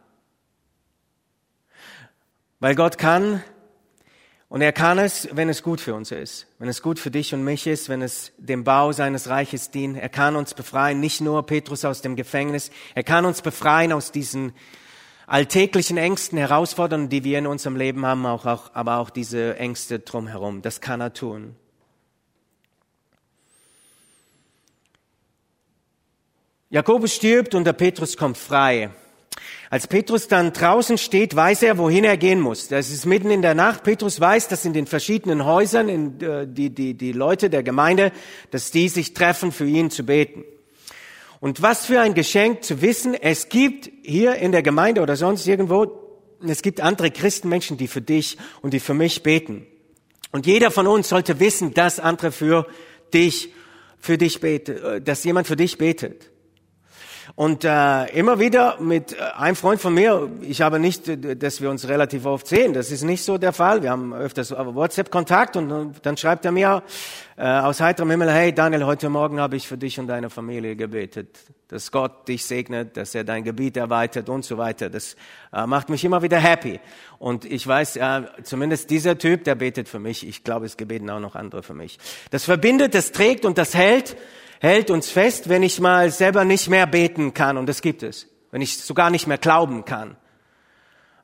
Weil 2.59 2.75
Gott 2.75 2.99
kann, 2.99 3.43
und 4.47 4.61
er 4.61 4.71
kann 4.71 4.99
es, 4.99 5.27
wenn 5.31 5.49
es 5.49 5.63
gut 5.63 5.81
für 5.81 5.95
uns 5.95 6.11
ist, 6.11 6.47
wenn 6.59 6.69
es 6.69 6.81
gut 6.81 6.99
für 6.99 7.11
dich 7.11 7.33
und 7.33 7.43
mich 7.43 7.65
ist, 7.65 7.89
wenn 7.89 8.01
es 8.01 8.31
dem 8.37 8.63
Bau 8.63 8.91
seines 8.91 9.27
Reiches 9.27 9.71
dient. 9.71 9.97
Er 9.97 10.09
kann 10.09 10.35
uns 10.35 10.53
befreien, 10.53 10.99
nicht 10.99 11.19
nur 11.19 11.45
Petrus 11.45 11.83
aus 11.83 12.01
dem 12.01 12.15
Gefängnis, 12.15 12.69
er 12.93 13.03
kann 13.03 13.25
uns 13.25 13.41
befreien 13.41 13.91
aus 13.91 14.11
diesen 14.11 14.53
alltäglichen 15.27 15.97
Ängsten, 15.97 16.37
Herausforderungen, 16.37 17.09
die 17.09 17.23
wir 17.23 17.39
in 17.39 17.47
unserem 17.47 17.75
Leben 17.75 18.05
haben, 18.05 18.25
auch, 18.25 18.45
auch, 18.45 18.71
aber 18.73 18.97
auch 18.97 19.09
diese 19.09 19.57
Ängste 19.57 19.99
drumherum. 19.99 20.61
Das 20.61 20.81
kann 20.81 21.01
er 21.01 21.13
tun. 21.13 21.55
Jakobus 26.69 27.13
stirbt 27.13 27.55
und 27.55 27.63
der 27.63 27.73
Petrus 27.73 28.17
kommt 28.17 28.37
frei. 28.37 28.91
Als 29.75 29.87
Petrus 29.87 30.29
dann 30.29 30.53
draußen 30.53 30.97
steht, 30.97 31.35
weiß 31.35 31.63
er, 31.63 31.77
wohin 31.77 32.05
er 32.05 32.15
gehen 32.15 32.39
muss. 32.39 32.69
Das 32.69 32.89
ist 32.89 33.05
mitten 33.05 33.29
in 33.29 33.41
der 33.41 33.55
Nacht. 33.55 33.83
Petrus 33.83 34.21
weiß, 34.21 34.47
dass 34.47 34.63
in 34.63 34.71
den 34.71 34.87
verschiedenen 34.87 35.43
Häusern 35.43 35.89
in, 35.89 36.21
äh, 36.21 36.47
die, 36.47 36.69
die, 36.69 36.93
die 36.93 37.11
Leute 37.11 37.49
der 37.49 37.61
Gemeinde, 37.61 38.13
dass 38.51 38.71
die 38.71 38.87
sich 38.87 39.13
treffen, 39.13 39.51
für 39.51 39.65
ihn 39.65 39.91
zu 39.91 40.05
beten. 40.05 40.45
Und 41.41 41.61
was 41.61 41.87
für 41.87 41.99
ein 41.99 42.13
Geschenk 42.13 42.63
zu 42.63 42.81
wissen, 42.81 43.15
es 43.15 43.49
gibt 43.49 43.89
hier 44.03 44.35
in 44.35 44.53
der 44.53 44.63
Gemeinde 44.63 45.01
oder 45.01 45.17
sonst 45.17 45.45
irgendwo, 45.45 45.91
es 46.47 46.61
gibt 46.61 46.79
andere 46.79 47.11
Christenmenschen, 47.11 47.75
die 47.75 47.89
für 47.89 47.99
dich 47.99 48.37
und 48.61 48.73
die 48.73 48.79
für 48.79 48.93
mich 48.93 49.23
beten. 49.23 49.67
Und 50.31 50.45
jeder 50.45 50.71
von 50.71 50.87
uns 50.87 51.09
sollte 51.09 51.41
wissen, 51.41 51.73
dass 51.73 51.99
andere 51.99 52.31
für 52.31 52.65
dich, 53.13 53.51
für 53.99 54.17
dich 54.17 54.39
betet, 54.39 54.81
äh, 54.81 55.01
dass 55.01 55.25
jemand 55.25 55.47
für 55.47 55.57
dich 55.57 55.77
betet. 55.77 56.31
Und 57.33 57.63
äh, 57.63 58.05
immer 58.17 58.39
wieder 58.39 58.79
mit 58.79 59.13
äh, 59.13 59.21
einem 59.35 59.55
Freund 59.55 59.81
von 59.81 59.93
mir, 59.93 60.29
ich 60.41 60.61
habe 60.61 60.79
nicht, 60.79 61.07
äh, 61.07 61.35
dass 61.35 61.59
wir 61.61 61.69
uns 61.71 61.87
relativ 61.87 62.25
oft 62.25 62.47
sehen, 62.47 62.73
das 62.73 62.91
ist 62.91 63.03
nicht 63.03 63.23
so 63.23 63.37
der 63.37 63.51
Fall. 63.51 63.81
Wir 63.81 63.89
haben 63.89 64.13
öfters 64.13 64.51
WhatsApp-Kontakt 64.51 65.55
und 65.55 65.95
dann 66.03 66.17
schreibt 66.17 66.45
er 66.45 66.51
mir 66.51 66.83
äh, 67.37 67.43
aus 67.43 67.81
heiterem 67.81 68.11
Himmel, 68.11 68.31
hey 68.31 68.53
Daniel, 68.53 68.85
heute 68.85 69.09
Morgen 69.09 69.39
habe 69.39 69.55
ich 69.55 69.67
für 69.67 69.77
dich 69.77 69.99
und 69.99 70.07
deine 70.07 70.29
Familie 70.29 70.75
gebetet, 70.75 71.39
dass 71.67 71.91
Gott 71.91 72.27
dich 72.27 72.45
segnet, 72.45 72.95
dass 72.95 73.15
er 73.15 73.23
dein 73.23 73.43
Gebiet 73.43 73.75
erweitert 73.75 74.29
und 74.29 74.45
so 74.45 74.57
weiter. 74.57 74.89
Das 74.89 75.15
äh, 75.51 75.65
macht 75.65 75.89
mich 75.89 76.05
immer 76.05 76.21
wieder 76.21 76.37
happy. 76.37 76.79
Und 77.17 77.43
ich 77.43 77.65
weiß, 77.65 77.95
äh, 77.97 78.21
zumindest 78.43 78.89
dieser 78.91 79.17
Typ, 79.17 79.43
der 79.45 79.55
betet 79.55 79.89
für 79.89 79.99
mich. 79.99 80.27
Ich 80.27 80.43
glaube, 80.43 80.67
es 80.67 80.77
gebeten 80.77 81.09
auch 81.09 81.19
noch 81.19 81.35
andere 81.35 81.63
für 81.63 81.73
mich. 81.73 81.97
Das 82.29 82.45
verbindet, 82.45 82.93
das 82.93 83.11
trägt 83.11 83.45
und 83.45 83.57
das 83.57 83.73
hält 83.73 84.15
hält 84.59 84.89
uns 84.89 85.09
fest, 85.09 85.49
wenn 85.49 85.63
ich 85.63 85.79
mal 85.79 86.11
selber 86.11 86.45
nicht 86.45 86.69
mehr 86.69 86.87
beten 86.87 87.33
kann, 87.33 87.57
und 87.57 87.67
das 87.67 87.81
gibt 87.81 88.03
es, 88.03 88.27
wenn 88.51 88.61
ich 88.61 88.77
sogar 88.77 89.09
nicht 89.09 89.27
mehr 89.27 89.37
glauben 89.37 89.85
kann. 89.85 90.17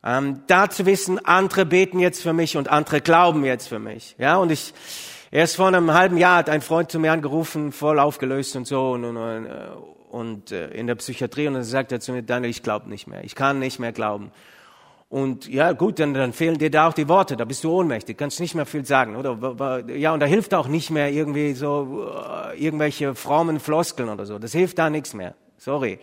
Ähm, 0.03 0.41
da 0.47 0.69
zu 0.69 0.85
wissen, 0.85 1.23
andere 1.25 1.65
beten 1.65 1.99
jetzt 1.99 2.21
für 2.21 2.33
mich 2.33 2.57
und 2.57 2.69
andere 2.69 3.01
glauben 3.01 3.45
jetzt 3.45 3.67
für 3.67 3.79
mich. 3.79 4.15
Ja, 4.17 4.37
und 4.37 4.51
ich, 4.51 4.73
erst 5.29 5.55
vor 5.55 5.67
einem 5.67 5.93
halben 5.93 6.17
Jahr 6.17 6.37
hat 6.37 6.49
ein 6.49 6.61
Freund 6.61 6.91
zu 6.91 6.99
mir 6.99 7.11
angerufen, 7.11 7.71
voll 7.71 7.99
aufgelöst 7.99 8.55
und 8.55 8.65
so, 8.65 8.91
und, 8.91 9.05
und, 9.05 9.47
und 10.09 10.51
äh, 10.51 10.69
in 10.69 10.87
der 10.87 10.95
Psychiatrie, 10.95 11.47
und 11.47 11.53
dann 11.53 11.63
sagt 11.63 11.91
er 11.91 11.99
zu 11.99 12.13
mir, 12.13 12.23
Daniel, 12.23 12.49
ich 12.49 12.63
glaube 12.63 12.89
nicht 12.89 13.07
mehr, 13.07 13.23
ich 13.23 13.35
kann 13.35 13.59
nicht 13.59 13.79
mehr 13.79 13.91
glauben. 13.91 14.31
Und 15.11 15.49
ja, 15.49 15.73
gut, 15.73 15.99
dann, 15.99 16.13
dann 16.13 16.31
fehlen 16.31 16.57
dir 16.57 16.71
da 16.71 16.87
auch 16.87 16.93
die 16.93 17.09
Worte, 17.09 17.35
da 17.35 17.43
bist 17.43 17.65
du 17.65 17.71
ohnmächtig, 17.77 18.17
kannst 18.17 18.39
nicht 18.39 18.55
mehr 18.55 18.65
viel 18.65 18.85
sagen, 18.85 19.17
oder? 19.17 19.83
Ja, 19.89 20.13
und 20.13 20.21
da 20.21 20.25
hilft 20.25 20.53
auch 20.53 20.69
nicht 20.69 20.89
mehr 20.89 21.11
irgendwie 21.11 21.51
so 21.51 22.07
uh, 22.07 22.55
irgendwelche 22.55 23.13
frommen 23.13 23.59
Floskeln 23.59 24.07
oder 24.07 24.25
so. 24.25 24.39
Das 24.39 24.53
hilft 24.53 24.79
da 24.79 24.89
nichts 24.89 25.13
mehr. 25.13 25.35
Sorry. 25.57 25.99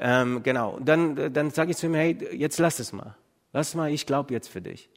Ähm, 0.00 0.42
genau. 0.42 0.80
Dann, 0.80 1.32
dann 1.32 1.50
sage 1.50 1.70
ich 1.70 1.76
zu 1.76 1.86
ihm, 1.86 1.94
hey, 1.94 2.18
jetzt 2.32 2.58
lass 2.58 2.80
es 2.80 2.92
mal. 2.92 3.14
Lass 3.52 3.76
mal, 3.76 3.92
ich 3.92 4.04
glaube 4.04 4.34
jetzt 4.34 4.48
für 4.48 4.60
dich. 4.60 4.90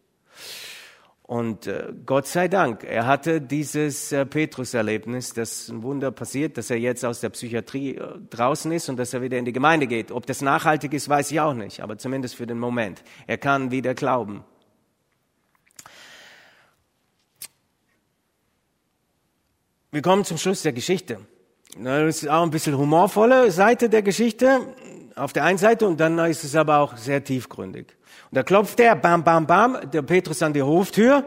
Und 1.34 1.66
äh, 1.66 1.92
Gott 2.06 2.28
sei 2.28 2.48
Dank, 2.48 2.84
er 2.84 3.08
hatte 3.08 3.42
dieses 3.42 4.12
äh, 4.12 4.24
Petrus-Erlebnis, 4.24 5.34
dass 5.34 5.68
ein 5.68 5.82
Wunder 5.82 6.12
passiert, 6.12 6.60
dass 6.60 6.70
er 6.70 6.78
jetzt 6.78 7.04
aus 7.04 7.22
der 7.22 7.30
Psychiatrie 7.30 7.96
äh, 7.96 8.20
draußen 8.30 8.72
ist 8.72 8.88
und 8.88 8.98
dass 8.98 9.16
er 9.16 9.24
wieder 9.24 9.40
in 9.40 9.46
die 9.46 9.52
Gemeinde 9.52 9.88
geht. 9.88 10.12
Ob 10.12 10.28
das 10.28 10.44
nachhaltig 10.44 10.94
ist, 10.94 11.10
weiß 11.10 11.32
ich 11.32 11.40
auch 11.40 11.56
nicht, 11.56 11.80
aber 11.80 11.98
zumindest 11.98 12.36
für 12.36 12.46
den 12.46 12.60
Moment. 12.60 13.04
Er 13.26 13.40
kann 13.40 13.72
wieder 13.72 13.96
glauben. 13.96 14.44
Wir 19.90 20.04
kommen 20.04 20.26
zum 20.26 20.38
Schluss 20.38 20.62
der 20.62 20.74
Geschichte. 20.74 21.18
Das 21.76 22.22
ist 22.22 22.30
auch 22.30 22.44
ein 22.44 22.52
bisschen 22.52 22.78
humorvolle 22.78 23.50
Seite 23.50 23.90
der 23.90 24.04
Geschichte 24.04 24.60
auf 25.16 25.34
der 25.34 25.46
einen 25.46 25.58
Seite 25.58 25.88
und 25.88 26.00
dann 26.00 26.20
ist 26.20 26.44
es 26.44 26.56
aber 26.56 26.78
auch 26.78 26.96
sehr 26.96 27.24
tiefgründig. 27.24 27.88
Da 28.34 28.42
klopft 28.42 28.80
er, 28.80 28.96
bam, 28.96 29.24
bam, 29.24 29.46
bam, 29.46 29.78
der 29.92 30.02
Petrus 30.02 30.42
an 30.42 30.54
die 30.54 30.64
Hoftür. 30.64 31.24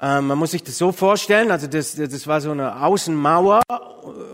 Ähm, 0.00 0.26
man 0.26 0.38
muss 0.38 0.52
sich 0.52 0.62
das 0.62 0.78
so 0.78 0.90
vorstellen, 0.90 1.50
also 1.50 1.66
das, 1.66 1.94
das 1.94 2.26
war 2.26 2.40
so 2.40 2.50
eine 2.50 2.82
Außenmauer 2.82 3.62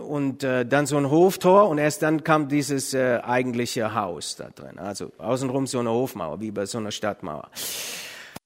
und 0.07 0.43
äh, 0.43 0.65
dann 0.65 0.85
so 0.85 0.97
ein 0.97 1.11
Hoftor 1.11 1.67
und 1.69 1.77
erst 1.77 2.01
dann 2.01 2.23
kam 2.23 2.47
dieses 2.47 2.93
äh, 2.93 3.19
eigentliche 3.21 3.93
Haus 3.93 4.37
da 4.37 4.49
drin. 4.55 4.79
Also 4.79 5.11
außenrum 5.17 5.67
so 5.67 5.79
eine 5.79 5.91
Hofmauer, 5.91 6.39
wie 6.39 6.51
bei 6.51 6.65
so 6.65 6.77
einer 6.77 6.91
Stadtmauer. 6.91 7.49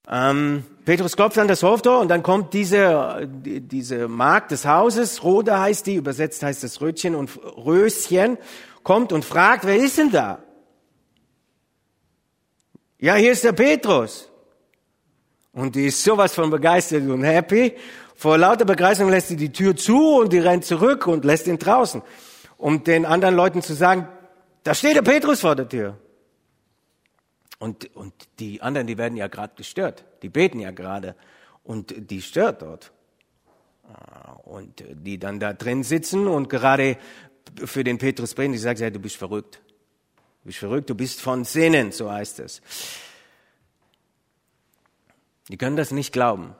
Ähm, 0.08 0.64
Petrus 0.84 1.16
klopft 1.16 1.38
an 1.38 1.48
das 1.48 1.62
Hoftor 1.62 2.00
und 2.00 2.08
dann 2.08 2.22
kommt 2.22 2.52
diese, 2.52 3.28
diese 3.28 4.08
Magd 4.08 4.50
des 4.50 4.66
Hauses, 4.66 5.22
Rode 5.22 5.58
heißt 5.58 5.86
die, 5.86 5.94
übersetzt 5.94 6.42
heißt 6.42 6.64
das 6.64 6.80
Rötchen 6.80 7.14
und 7.14 7.30
Röschen, 7.56 8.38
kommt 8.82 9.12
und 9.12 9.24
fragt, 9.24 9.66
wer 9.66 9.76
ist 9.76 9.98
denn 9.98 10.10
da? 10.10 10.38
Ja, 12.98 13.14
hier 13.16 13.32
ist 13.32 13.44
der 13.44 13.52
Petrus. 13.52 14.30
Und 15.52 15.74
die 15.74 15.86
ist 15.86 16.02
sowas 16.02 16.34
von 16.34 16.50
begeistert 16.50 17.08
und 17.08 17.24
happy. 17.24 17.74
Vor 18.14 18.38
lauter 18.38 18.64
Begeisterung 18.64 19.10
lässt 19.10 19.28
sie 19.28 19.36
die 19.36 19.52
Tür 19.52 19.76
zu 19.76 20.18
und 20.18 20.32
die 20.32 20.38
rennt 20.38 20.64
zurück 20.64 21.06
und 21.06 21.24
lässt 21.24 21.46
ihn 21.46 21.58
draußen. 21.58 22.02
Um 22.56 22.84
den 22.84 23.04
anderen 23.04 23.34
Leuten 23.34 23.60
zu 23.62 23.74
sagen, 23.74 24.08
da 24.62 24.74
steht 24.74 24.96
der 24.96 25.02
Petrus 25.02 25.40
vor 25.40 25.54
der 25.54 25.68
Tür. 25.68 25.98
Und, 27.58 27.94
und 27.94 28.12
die 28.38 28.60
anderen, 28.62 28.86
die 28.86 28.98
werden 28.98 29.16
ja 29.16 29.28
gerade 29.28 29.54
gestört. 29.56 30.04
Die 30.22 30.28
beten 30.28 30.60
ja 30.60 30.70
gerade. 30.70 31.14
Und 31.64 32.10
die 32.10 32.22
stört 32.22 32.62
dort. 32.62 32.92
Und 34.44 34.82
die 34.90 35.18
dann 35.18 35.38
da 35.38 35.52
drin 35.52 35.82
sitzen 35.82 36.26
und 36.26 36.48
gerade 36.48 36.96
für 37.64 37.84
den 37.84 37.98
Petrus 37.98 38.34
bringen, 38.34 38.52
die 38.52 38.58
sagt, 38.58 38.80
ja, 38.80 38.90
du 38.90 38.98
bist 38.98 39.16
verrückt. 39.16 39.60
Du 40.46 40.50
bist 40.50 40.60
verrückt, 40.60 40.88
du 40.88 40.94
bist 40.94 41.20
von 41.20 41.44
Sinnen, 41.44 41.90
so 41.90 42.08
heißt 42.08 42.38
es. 42.38 42.62
Die 45.48 45.56
können 45.56 45.74
das 45.74 45.90
nicht 45.90 46.12
glauben. 46.12 46.54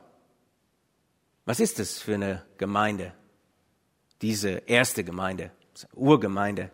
Was 1.45 1.61
ist 1.61 1.79
das 1.79 1.97
für 1.97 2.15
eine 2.15 2.43
Gemeinde? 2.57 3.13
Diese 4.21 4.49
erste 4.65 5.05
Gemeinde, 5.05 5.51
Urgemeinde. 5.93 6.69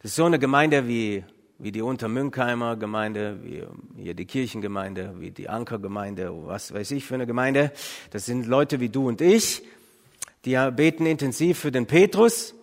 Das 0.00 0.12
ist 0.12 0.14
so 0.14 0.24
eine 0.24 0.38
Gemeinde 0.38 0.86
wie, 0.86 1.24
wie 1.58 1.72
die 1.72 1.82
Untermünkheimer 1.82 2.76
Gemeinde, 2.76 3.42
wie 3.42 3.64
hier 4.00 4.14
die 4.14 4.24
Kirchengemeinde, 4.24 5.16
wie 5.18 5.32
die 5.32 5.48
Ankergemeinde, 5.48 6.30
was 6.46 6.72
weiß 6.72 6.92
ich 6.92 7.04
für 7.04 7.14
eine 7.14 7.26
Gemeinde. 7.26 7.72
Das 8.10 8.26
sind 8.26 8.46
Leute 8.46 8.78
wie 8.78 8.90
du 8.90 9.08
und 9.08 9.20
ich, 9.20 9.64
die 10.44 10.54
beten 10.70 11.04
intensiv 11.04 11.58
für 11.58 11.72
den 11.72 11.86
Petrus. 11.86 12.54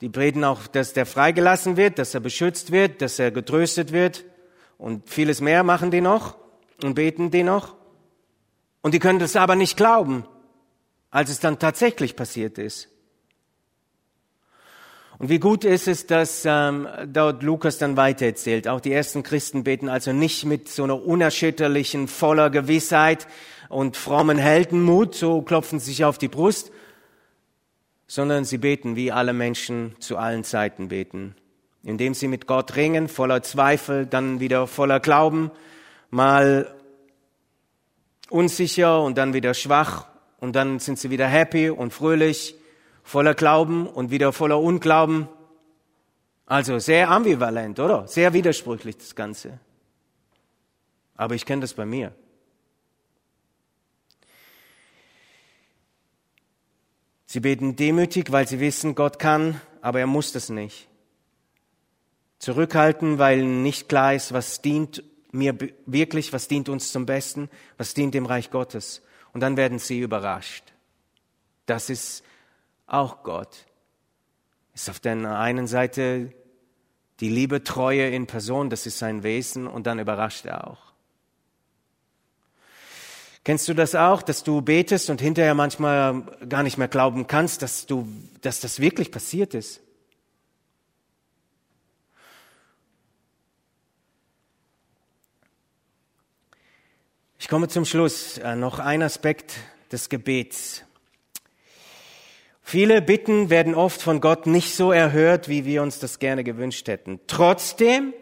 Die 0.00 0.08
beten 0.08 0.44
auch, 0.44 0.66
dass 0.66 0.92
der 0.92 1.06
freigelassen 1.06 1.76
wird, 1.76 1.98
dass 1.98 2.14
er 2.14 2.20
beschützt 2.20 2.70
wird, 2.70 3.02
dass 3.02 3.18
er 3.18 3.30
getröstet 3.30 3.92
wird. 3.92 4.24
Und 4.78 5.10
vieles 5.10 5.40
mehr 5.40 5.64
machen 5.64 5.90
die 5.90 6.00
noch 6.00 6.36
und 6.82 6.94
beten 6.94 7.30
die 7.30 7.42
noch. 7.42 7.74
Und 8.80 8.94
die 8.94 9.00
können 9.00 9.18
das 9.18 9.34
aber 9.34 9.56
nicht 9.56 9.76
glauben 9.76 10.24
als 11.10 11.30
es 11.30 11.40
dann 11.40 11.58
tatsächlich 11.58 12.16
passiert 12.16 12.58
ist. 12.58 12.88
Und 15.18 15.30
wie 15.30 15.40
gut 15.40 15.64
ist 15.64 15.88
es, 15.88 16.06
dass 16.06 16.44
ähm, 16.44 16.86
dort 17.06 17.42
Lukas 17.42 17.78
dann 17.78 17.96
weitererzählt. 17.96 18.68
Auch 18.68 18.80
die 18.80 18.92
ersten 18.92 19.24
Christen 19.24 19.64
beten 19.64 19.88
also 19.88 20.12
nicht 20.12 20.44
mit 20.44 20.68
so 20.68 20.84
einer 20.84 21.02
unerschütterlichen, 21.02 22.06
voller 22.06 22.50
Gewissheit 22.50 23.26
und 23.68 23.96
frommen 23.96 24.38
Heldenmut, 24.38 25.16
so 25.16 25.42
klopfen 25.42 25.80
sie 25.80 25.86
sich 25.86 26.04
auf 26.04 26.18
die 26.18 26.28
Brust, 26.28 26.70
sondern 28.08 28.44
sie 28.44 28.58
beten, 28.58 28.96
wie 28.96 29.12
alle 29.12 29.34
Menschen 29.34 29.94
zu 30.00 30.16
allen 30.16 30.42
Zeiten 30.42 30.88
beten, 30.88 31.36
indem 31.84 32.14
sie 32.14 32.26
mit 32.26 32.46
Gott 32.46 32.74
ringen, 32.74 33.06
voller 33.06 33.42
Zweifel, 33.42 34.06
dann 34.06 34.40
wieder 34.40 34.66
voller 34.66 34.98
Glauben, 34.98 35.52
mal 36.10 36.74
unsicher 38.30 39.02
und 39.02 39.18
dann 39.18 39.34
wieder 39.34 39.54
schwach 39.54 40.06
und 40.38 40.56
dann 40.56 40.80
sind 40.80 40.98
sie 40.98 41.10
wieder 41.10 41.26
happy 41.26 41.68
und 41.70 41.92
fröhlich, 41.92 42.56
voller 43.02 43.34
Glauben 43.34 43.86
und 43.86 44.10
wieder 44.10 44.32
voller 44.32 44.58
Unglauben. 44.58 45.28
Also 46.46 46.78
sehr 46.78 47.10
ambivalent, 47.10 47.78
oder? 47.78 48.08
Sehr 48.08 48.32
widersprüchlich 48.32 48.96
das 48.96 49.14
Ganze. 49.14 49.60
Aber 51.14 51.34
ich 51.34 51.44
kenne 51.44 51.60
das 51.60 51.74
bei 51.74 51.84
mir. 51.84 52.12
Sie 57.30 57.40
beten 57.40 57.76
demütig, 57.76 58.32
weil 58.32 58.48
sie 58.48 58.58
wissen, 58.58 58.94
Gott 58.94 59.18
kann, 59.18 59.60
aber 59.82 60.00
er 60.00 60.06
muss 60.06 60.32
das 60.32 60.48
nicht. 60.48 60.88
Zurückhalten, 62.38 63.18
weil 63.18 63.44
nicht 63.44 63.86
klar 63.86 64.14
ist, 64.14 64.32
was 64.32 64.62
dient 64.62 65.04
mir 65.30 65.54
wirklich, 65.84 66.32
was 66.32 66.48
dient 66.48 66.70
uns 66.70 66.90
zum 66.90 67.04
Besten, 67.04 67.50
was 67.76 67.92
dient 67.92 68.14
dem 68.14 68.24
Reich 68.24 68.50
Gottes 68.50 69.02
und 69.34 69.42
dann 69.42 69.58
werden 69.58 69.78
sie 69.78 70.00
überrascht. 70.00 70.72
Das 71.66 71.90
ist 71.90 72.24
auch 72.86 73.22
Gott. 73.24 73.66
Ist 74.74 74.88
auf 74.88 74.98
der 74.98 75.12
einen 75.38 75.66
Seite 75.66 76.32
die 77.20 77.28
Liebe, 77.28 77.62
Treue 77.62 78.08
in 78.08 78.26
Person, 78.26 78.70
das 78.70 78.86
ist 78.86 78.98
sein 78.98 79.22
Wesen 79.22 79.66
und 79.66 79.86
dann 79.86 79.98
überrascht 79.98 80.46
er 80.46 80.66
auch. 80.66 80.87
Kennst 83.48 83.66
du 83.66 83.72
das 83.72 83.94
auch, 83.94 84.20
dass 84.20 84.44
du 84.44 84.60
betest 84.60 85.08
und 85.08 85.22
hinterher 85.22 85.54
manchmal 85.54 86.20
gar 86.50 86.62
nicht 86.62 86.76
mehr 86.76 86.86
glauben 86.86 87.26
kannst, 87.26 87.62
dass 87.62 87.86
du, 87.86 88.06
dass 88.42 88.60
das 88.60 88.78
wirklich 88.78 89.10
passiert 89.10 89.54
ist? 89.54 89.80
Ich 97.38 97.48
komme 97.48 97.68
zum 97.68 97.86
Schluss. 97.86 98.36
Äh, 98.36 98.54
noch 98.54 98.80
ein 98.80 99.02
Aspekt 99.02 99.54
des 99.90 100.10
Gebets. 100.10 100.84
Viele 102.60 103.00
Bitten 103.00 103.48
werden 103.48 103.74
oft 103.74 104.02
von 104.02 104.20
Gott 104.20 104.46
nicht 104.46 104.74
so 104.74 104.92
erhört, 104.92 105.48
wie 105.48 105.64
wir 105.64 105.82
uns 105.82 105.98
das 105.98 106.18
gerne 106.18 106.44
gewünscht 106.44 106.86
hätten. 106.86 107.18
Trotzdem 107.28 108.12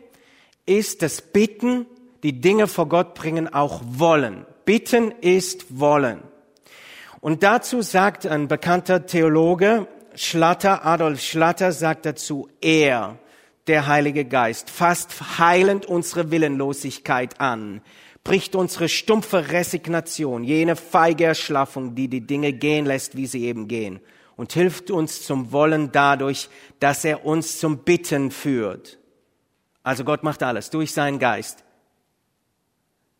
ist 0.66 1.02
das 1.02 1.20
Bitten, 1.20 1.86
die 2.22 2.40
Dinge 2.40 2.68
vor 2.68 2.88
Gott 2.88 3.14
bringen, 3.14 3.52
auch 3.52 3.82
Wollen. 3.84 4.46
Bitten 4.66 5.12
ist 5.22 5.78
Wollen. 5.80 6.22
Und 7.20 7.42
dazu 7.42 7.80
sagt 7.80 8.26
ein 8.26 8.48
bekannter 8.48 9.06
Theologe, 9.06 9.88
Schlatter, 10.14 10.84
Adolf 10.84 11.22
Schlatter, 11.22 11.72
sagt 11.72 12.04
dazu, 12.04 12.50
er, 12.60 13.18
der 13.66 13.86
Heilige 13.86 14.26
Geist, 14.26 14.68
fasst 14.68 15.38
heilend 15.38 15.86
unsere 15.86 16.30
Willenlosigkeit 16.30 17.40
an 17.40 17.80
bricht 18.26 18.56
unsere 18.56 18.88
stumpfe 18.88 19.52
Resignation, 19.52 20.42
jene 20.42 20.74
feige 20.74 21.26
Erschlaffung, 21.26 21.94
die 21.94 22.08
die 22.08 22.26
Dinge 22.26 22.52
gehen 22.52 22.84
lässt, 22.84 23.16
wie 23.16 23.26
sie 23.26 23.44
eben 23.44 23.68
gehen, 23.68 24.00
und 24.34 24.52
hilft 24.52 24.90
uns 24.90 25.22
zum 25.22 25.52
Wollen 25.52 25.92
dadurch, 25.92 26.48
dass 26.80 27.04
er 27.04 27.24
uns 27.24 27.60
zum 27.60 27.84
Bitten 27.84 28.32
führt. 28.32 28.98
Also 29.84 30.02
Gott 30.02 30.24
macht 30.24 30.42
alles 30.42 30.70
durch 30.70 30.92
seinen 30.92 31.20
Geist. 31.20 31.62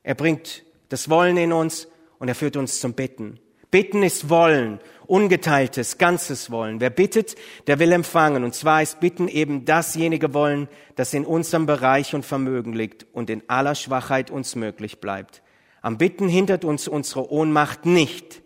Er 0.03 0.17
bringt 0.17 0.65
das 0.89 1.09
Wollen 1.09 1.37
in 1.37 1.53
uns 1.53 1.89
und 2.19 2.29
er 2.29 2.35
führt 2.35 2.57
uns 2.57 2.81
zum 2.81 2.95
Bitten. 2.95 3.39
Bitten 3.71 4.03
ist 4.03 4.31
Wollen, 4.31 4.81
ungeteiltes, 5.07 5.99
ganzes 5.99 6.51
Wollen. 6.51 6.81
Wer 6.81 6.91
bittet, 6.91 7.35
der 7.67 7.79
will 7.79 7.93
empfangen. 7.93 8.45
Und 8.45 8.55
zwar 8.55 8.81
ist 8.81 9.01
Bitten 9.01 9.29
eben 9.29 9.65
dasjenige 9.65 10.33
Wollen, 10.35 10.69
das 10.95 11.13
in 11.15 11.27
unserem 11.27 11.67
Bereich 11.67 12.15
und 12.15 12.25
Vermögen 12.25 12.73
liegt 12.73 13.07
und 13.13 13.29
in 13.29 13.43
aller 13.49 13.75
Schwachheit 13.75 14.31
uns 14.31 14.55
möglich 14.55 15.01
bleibt. 15.01 15.43
Am 15.83 15.99
Bitten 15.99 16.29
hindert 16.29 16.65
uns 16.65 16.89
unsere 16.89 17.31
Ohnmacht 17.31 17.87
nicht. 17.87 18.43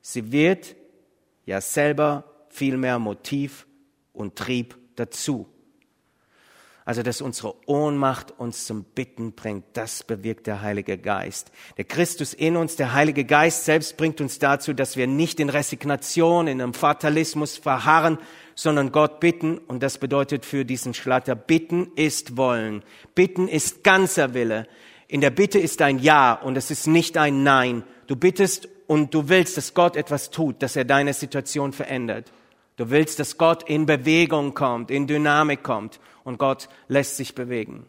Sie 0.00 0.32
wird 0.32 0.76
ja 1.46 1.60
selber 1.60 2.24
vielmehr 2.48 2.98
Motiv 2.98 3.66
und 4.12 4.36
Trieb 4.36 4.76
dazu. 4.96 5.48
Also, 6.86 7.02
dass 7.02 7.22
unsere 7.22 7.54
Ohnmacht 7.66 8.38
uns 8.38 8.66
zum 8.66 8.84
Bitten 8.84 9.32
bringt, 9.32 9.64
das 9.72 10.02
bewirkt 10.02 10.46
der 10.46 10.60
Heilige 10.60 10.98
Geist. 10.98 11.50
Der 11.78 11.84
Christus 11.84 12.34
in 12.34 12.56
uns, 12.56 12.76
der 12.76 12.92
Heilige 12.92 13.24
Geist 13.24 13.64
selbst 13.64 13.96
bringt 13.96 14.20
uns 14.20 14.38
dazu, 14.38 14.74
dass 14.74 14.98
wir 14.98 15.06
nicht 15.06 15.40
in 15.40 15.48
Resignation, 15.48 16.46
in 16.46 16.60
einem 16.60 16.74
Fatalismus 16.74 17.56
verharren, 17.56 18.18
sondern 18.54 18.92
Gott 18.92 19.18
bitten. 19.18 19.56
Und 19.56 19.82
das 19.82 19.96
bedeutet 19.96 20.44
für 20.44 20.66
diesen 20.66 20.92
Schlatter, 20.92 21.34
bitten 21.34 21.90
ist 21.96 22.36
wollen. 22.36 22.82
Bitten 23.14 23.48
ist 23.48 23.82
ganzer 23.82 24.34
Wille. 24.34 24.66
In 25.08 25.22
der 25.22 25.30
Bitte 25.30 25.58
ist 25.58 25.80
ein 25.80 25.98
Ja 25.98 26.34
und 26.34 26.58
es 26.58 26.70
ist 26.70 26.86
nicht 26.86 27.16
ein 27.16 27.42
Nein. 27.42 27.82
Du 28.08 28.16
bittest 28.16 28.68
und 28.86 29.14
du 29.14 29.30
willst, 29.30 29.56
dass 29.56 29.72
Gott 29.72 29.96
etwas 29.96 30.28
tut, 30.28 30.62
dass 30.62 30.76
er 30.76 30.84
deine 30.84 31.14
Situation 31.14 31.72
verändert. 31.72 32.30
Du 32.76 32.90
willst, 32.90 33.20
dass 33.20 33.38
Gott 33.38 33.62
in 33.62 33.86
Bewegung 33.86 34.52
kommt, 34.52 34.90
in 34.90 35.06
Dynamik 35.06 35.62
kommt 35.62 35.98
und 36.24 36.38
Gott 36.38 36.68
lässt 36.88 37.16
sich 37.16 37.34
bewegen. 37.34 37.86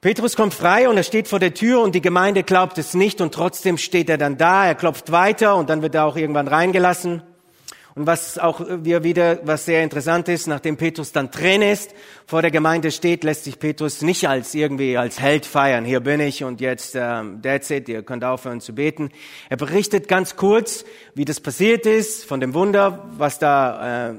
Petrus 0.00 0.36
kommt 0.36 0.54
frei 0.54 0.88
und 0.88 0.96
er 0.96 1.02
steht 1.02 1.26
vor 1.26 1.40
der 1.40 1.54
Tür 1.54 1.80
und 1.80 1.94
die 1.94 2.02
Gemeinde 2.02 2.42
glaubt 2.42 2.78
es 2.78 2.94
nicht 2.94 3.20
und 3.20 3.34
trotzdem 3.34 3.78
steht 3.78 4.08
er 4.08 4.18
dann 4.18 4.36
da, 4.36 4.66
er 4.66 4.74
klopft 4.74 5.10
weiter 5.10 5.56
und 5.56 5.70
dann 5.70 5.82
wird 5.82 5.94
er 5.94 6.04
auch 6.04 6.16
irgendwann 6.16 6.48
reingelassen. 6.48 7.22
Und 7.96 8.06
was 8.06 8.38
auch 8.38 8.60
wir 8.84 9.04
wieder, 9.04 9.40
was 9.44 9.64
sehr 9.64 9.82
interessant 9.82 10.28
ist, 10.28 10.48
nachdem 10.48 10.76
Petrus 10.76 11.12
dann 11.12 11.30
drin 11.30 11.62
ist, 11.62 11.94
vor 12.26 12.42
der 12.42 12.50
Gemeinde 12.50 12.90
steht, 12.90 13.24
lässt 13.24 13.44
sich 13.44 13.58
Petrus 13.58 14.02
nicht 14.02 14.28
als 14.28 14.54
irgendwie 14.54 14.98
als 14.98 15.18
Held 15.18 15.46
feiern. 15.46 15.86
Hier 15.86 16.00
bin 16.00 16.20
ich 16.20 16.44
und 16.44 16.60
jetzt, 16.60 16.94
ähm, 16.94 17.40
that's 17.40 17.70
it, 17.70 17.88
ihr 17.88 18.02
könnt 18.02 18.22
aufhören 18.22 18.60
zu 18.60 18.74
beten. 18.74 19.08
Er 19.48 19.56
berichtet 19.56 20.08
ganz 20.08 20.36
kurz, 20.36 20.84
wie 21.14 21.24
das 21.24 21.40
passiert 21.40 21.86
ist, 21.86 22.26
von 22.26 22.38
dem 22.38 22.52
Wunder, 22.52 23.08
was 23.16 23.38
da, 23.38 24.10
äh, 24.10 24.14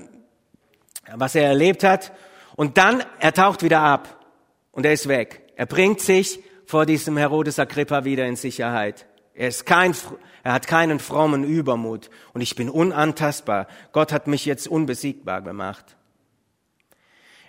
was 1.15 1.35
er 1.35 1.45
erlebt 1.45 1.83
hat. 1.83 2.11
Und 2.55 2.77
dann, 2.77 3.03
er 3.19 3.33
taucht 3.33 3.63
wieder 3.63 3.81
ab 3.81 4.25
und 4.71 4.85
er 4.85 4.93
ist 4.93 5.07
weg. 5.07 5.43
Er 5.55 5.65
bringt 5.65 6.01
sich 6.01 6.39
vor 6.65 6.85
diesem 6.85 7.17
Herodes 7.17 7.59
Agrippa 7.59 8.03
wieder 8.03 8.25
in 8.25 8.35
Sicherheit. 8.35 9.05
Er 9.33 9.47
ist 9.47 9.65
kein, 9.65 9.95
er 10.43 10.53
hat 10.53 10.67
keinen 10.67 10.99
frommen 10.99 11.43
Übermut 11.43 12.09
und 12.33 12.41
ich 12.41 12.55
bin 12.55 12.69
unantastbar. 12.69 13.67
Gott 13.91 14.11
hat 14.11 14.27
mich 14.27 14.45
jetzt 14.45 14.67
unbesiegbar 14.67 15.41
gemacht. 15.41 15.95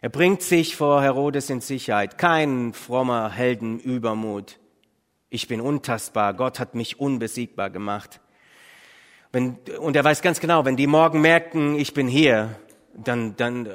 Er 0.00 0.10
bringt 0.10 0.42
sich 0.42 0.76
vor 0.76 1.02
Herodes 1.02 1.50
in 1.50 1.60
Sicherheit. 1.60 2.18
Kein 2.18 2.72
frommer 2.72 3.30
Heldenübermut. 3.32 4.58
Ich 5.28 5.48
bin 5.48 5.60
untastbar. 5.60 6.34
Gott 6.34 6.60
hat 6.60 6.74
mich 6.74 7.00
unbesiegbar 7.00 7.70
gemacht. 7.70 8.20
Wenn, 9.32 9.58
und 9.80 9.96
er 9.96 10.04
weiß 10.04 10.22
ganz 10.22 10.40
genau, 10.40 10.64
wenn 10.64 10.76
die 10.76 10.86
morgen 10.86 11.20
merken, 11.20 11.74
ich 11.74 11.94
bin 11.94 12.06
hier, 12.06 12.54
dann, 12.94 13.37
dann, 13.37 13.68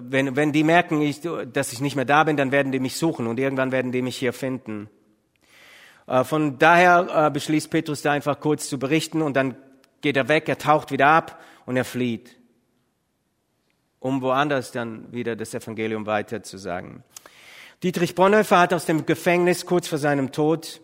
wenn, 0.00 0.36
wenn 0.36 0.52
die 0.52 0.64
merken, 0.64 1.00
ich, 1.00 1.20
dass 1.52 1.72
ich 1.72 1.80
nicht 1.80 1.96
mehr 1.96 2.04
da 2.04 2.24
bin, 2.24 2.36
dann 2.36 2.52
werden 2.52 2.72
die 2.72 2.80
mich 2.80 2.96
suchen 2.96 3.26
und 3.26 3.38
irgendwann 3.38 3.72
werden 3.72 3.92
die 3.92 4.02
mich 4.02 4.16
hier 4.16 4.32
finden. 4.32 4.88
Äh, 6.06 6.24
von 6.24 6.58
daher 6.58 7.26
äh, 7.26 7.30
beschließt 7.30 7.70
Petrus 7.70 8.02
da 8.02 8.12
einfach 8.12 8.40
kurz 8.40 8.68
zu 8.68 8.78
berichten 8.78 9.22
und 9.22 9.34
dann 9.34 9.56
geht 10.00 10.16
er 10.16 10.28
weg, 10.28 10.48
er 10.48 10.58
taucht 10.58 10.90
wieder 10.90 11.08
ab 11.08 11.40
und 11.66 11.76
er 11.76 11.84
flieht, 11.84 12.36
um 14.00 14.22
woanders 14.22 14.72
dann 14.72 15.12
wieder 15.12 15.36
das 15.36 15.54
Evangelium 15.54 16.06
weiter 16.06 16.42
zu 16.42 16.56
sagen. 16.56 17.04
Dietrich 17.82 18.14
Bonhoeffer 18.14 18.58
hat 18.58 18.72
aus 18.72 18.86
dem 18.86 19.06
Gefängnis 19.06 19.66
kurz 19.66 19.86
vor 19.86 19.98
seinem 19.98 20.32
Tod 20.32 20.80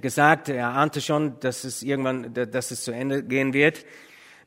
gesagt, 0.00 0.48
er 0.48 0.68
ahnte 0.68 1.00
schon, 1.00 1.40
dass 1.40 1.64
es 1.64 1.82
irgendwann, 1.82 2.34
dass 2.34 2.70
es 2.70 2.82
zu 2.82 2.92
Ende 2.92 3.22
gehen 3.22 3.54
wird. 3.54 3.86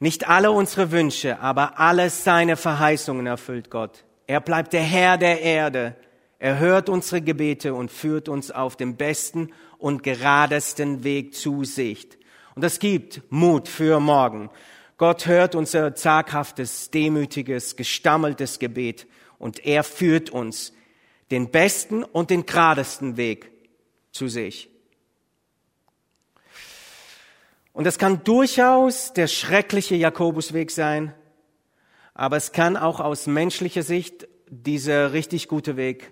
Nicht 0.02 0.28
alle 0.28 0.52
unsere 0.52 0.92
Wünsche, 0.92 1.40
aber 1.42 1.80
alle 1.80 2.10
seine 2.10 2.58
Verheißungen 2.58 3.28
erfüllt 3.28 3.70
Gott. 3.70 4.04
Er 4.26 4.42
bleibt 4.42 4.74
der 4.74 4.82
Herr 4.82 5.20
der 5.20 5.42
Erde. 5.42 5.96
Er 6.40 6.58
hört 6.58 6.90
unsere 6.90 7.22
Gebete 7.22 7.76
und 7.76 7.92
führt 7.92 8.28
uns 8.28 8.50
auf 8.50 8.76
dem 8.76 8.98
besten 8.98 9.52
und 9.78 10.02
geradesten 10.02 11.04
Weg 11.04 11.36
zu 11.36 11.66
sich. 11.66 12.08
Und 12.56 12.64
das 12.64 12.80
gibt 12.80 13.22
Mut 13.30 13.68
für 13.68 14.00
morgen. 14.00 14.50
Gott 14.98 15.28
hört 15.28 15.54
unser 15.54 15.94
zaghaftes, 15.94 16.90
demütiges, 16.90 17.76
gestammeltes 17.76 18.58
Gebet 18.58 19.06
und 19.38 19.64
er 19.64 19.84
führt 19.84 20.32
uns 20.32 20.74
den 21.30 21.52
besten 21.52 22.04
und 22.04 22.32
den 22.32 22.48
geradesten 22.48 23.18
Weg 23.18 23.52
zu 24.12 24.30
sich. 24.30 24.71
Und 27.74 27.86
das 27.86 27.98
kann 27.98 28.24
durchaus 28.24 29.14
der 29.14 29.28
schreckliche 29.28 29.96
Jakobusweg 29.96 30.72
sein, 30.72 31.14
aber 32.14 32.38
es 32.38 32.52
kann 32.52 32.76
auch 32.76 33.00
aus 33.00 33.28
menschlicher 33.28 33.84
Sicht 33.84 34.28
dieser 34.50 35.14
richtig 35.14 35.48
gute 35.48 35.78
Weg 35.78 36.12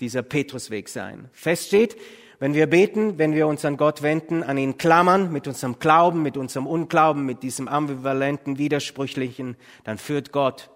dieser 0.00 0.22
Petrusweg 0.22 0.88
sein. 0.88 1.30
Fest 1.32 1.68
steht, 1.68 1.96
wenn 2.38 2.52
wir 2.52 2.66
beten, 2.66 3.16
wenn 3.18 3.34
wir 3.34 3.46
uns 3.46 3.64
an 3.64 3.76
Gott 3.76 4.02
wenden, 4.02 4.42
an 4.42 4.58
ihn 4.58 4.76
klammern, 4.76 5.32
mit 5.32 5.46
unserem 5.46 5.78
Glauben, 5.78 6.22
mit 6.22 6.36
unserem 6.36 6.66
Unglauben, 6.66 7.24
mit 7.24 7.42
diesem 7.42 7.68
ambivalenten, 7.68 8.58
widersprüchlichen, 8.58 9.56
dann 9.84 9.98
führt 9.98 10.32
Gott 10.32 10.70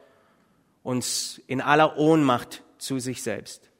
uns 0.83 1.43
in 1.47 1.61
aller 1.61 1.99
Ohnmacht 1.99 2.63
zu 2.79 3.01
sich 3.01 3.23
selbst. 3.23 3.71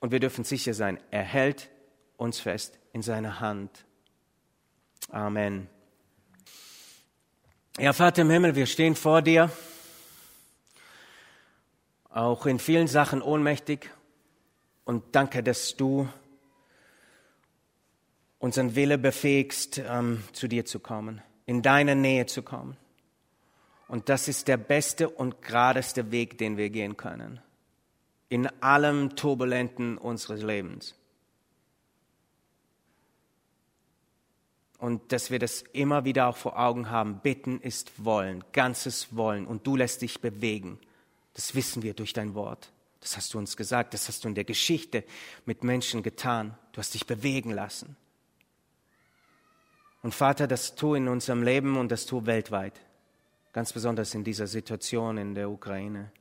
Und 0.00 0.10
wir 0.10 0.20
dürfen 0.20 0.44
sicher 0.44 0.74
sein, 0.74 0.98
er 1.10 1.22
hält 1.22 1.70
uns 2.16 2.40
fest 2.40 2.78
in 2.92 3.02
seiner 3.02 3.40
Hand. 3.40 3.84
Amen. 5.10 5.68
Ja, 7.78 7.94
Vater 7.94 8.20
im 8.22 8.30
Himmel, 8.30 8.54
wir 8.56 8.66
stehen 8.66 8.94
vor 8.94 9.22
dir, 9.22 9.50
auch 12.10 12.44
in 12.44 12.58
vielen 12.58 12.88
Sachen 12.88 13.22
ohnmächtig, 13.22 13.88
und 14.84 15.04
danke, 15.12 15.42
dass 15.42 15.76
du 15.76 16.08
unseren 18.38 18.74
Wille 18.74 18.98
befähigst, 18.98 19.78
ähm, 19.78 20.24
zu 20.32 20.46
dir 20.46 20.66
zu 20.66 20.78
kommen, 20.78 21.22
in 21.46 21.62
deine 21.62 21.96
Nähe 21.96 22.26
zu 22.26 22.42
kommen. 22.42 22.76
Und 23.86 24.10
das 24.10 24.28
ist 24.28 24.46
der 24.46 24.58
beste 24.58 25.08
und 25.08 25.40
geradeste 25.40 26.10
Weg, 26.10 26.36
den 26.36 26.58
wir 26.58 26.68
gehen 26.68 26.98
können. 26.98 27.40
In 28.28 28.46
allem 28.62 29.16
Turbulenten 29.16 29.96
unseres 29.96 30.42
Lebens. 30.42 30.97
Und 34.78 35.12
dass 35.12 35.30
wir 35.30 35.40
das 35.40 35.62
immer 35.72 36.04
wieder 36.04 36.28
auch 36.28 36.36
vor 36.36 36.58
Augen 36.58 36.90
haben. 36.90 37.18
Bitten 37.20 37.60
ist 37.60 38.04
Wollen, 38.04 38.44
ganzes 38.52 39.16
Wollen. 39.16 39.46
Und 39.46 39.66
du 39.66 39.76
lässt 39.76 40.02
dich 40.02 40.20
bewegen. 40.20 40.78
Das 41.34 41.54
wissen 41.54 41.82
wir 41.82 41.94
durch 41.94 42.12
dein 42.12 42.34
Wort. 42.34 42.72
Das 43.00 43.16
hast 43.16 43.34
du 43.34 43.38
uns 43.38 43.56
gesagt, 43.56 43.94
das 43.94 44.08
hast 44.08 44.24
du 44.24 44.28
in 44.28 44.34
der 44.34 44.44
Geschichte 44.44 45.04
mit 45.46 45.64
Menschen 45.64 46.02
getan. 46.02 46.56
Du 46.72 46.78
hast 46.78 46.94
dich 46.94 47.06
bewegen 47.06 47.50
lassen. 47.50 47.96
Und 50.02 50.14
Vater, 50.14 50.46
das 50.46 50.74
tu 50.74 50.94
in 50.94 51.08
unserem 51.08 51.42
Leben 51.42 51.76
und 51.76 51.90
das 51.90 52.06
tu 52.06 52.26
weltweit, 52.26 52.80
ganz 53.52 53.72
besonders 53.72 54.14
in 54.14 54.24
dieser 54.24 54.46
Situation 54.46 55.18
in 55.18 55.34
der 55.34 55.50
Ukraine. 55.50 56.12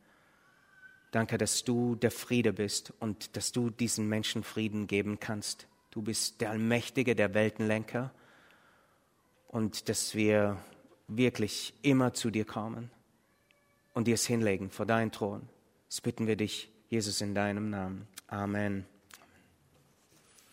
Danke, 1.12 1.38
dass 1.38 1.64
du 1.64 1.96
der 1.96 2.12
Friede 2.12 2.54
bist 2.54 2.92
und 3.00 3.36
dass 3.38 3.52
du 3.52 3.70
diesen 3.70 4.10
Menschen 4.10 4.44
Frieden 4.44 4.88
geben 4.88 5.20
kannst. 5.20 5.68
Du 5.92 6.02
bist 6.02 6.42
der 6.42 6.50
Allmächtige, 6.50 7.16
der 7.16 7.34
Weltenlenker 7.34 8.12
und 9.48 9.90
dass 9.90 10.16
wir 10.16 10.58
wirklich 11.08 11.74
immer 11.82 12.14
zu 12.14 12.30
dir 12.30 12.46
kommen 12.46 12.92
und 13.94 14.08
dir 14.08 14.16
es 14.16 14.26
hinlegen 14.26 14.70
vor 14.70 14.86
deinen 14.86 15.12
Thron. 15.12 15.48
Das 15.90 16.02
bitten 16.02 16.28
wir 16.28 16.36
dich, 16.36 16.70
Jesus, 16.90 17.22
in 17.22 17.34
deinem 17.34 17.70
Namen. 17.70 18.08
Amen. 18.28 18.86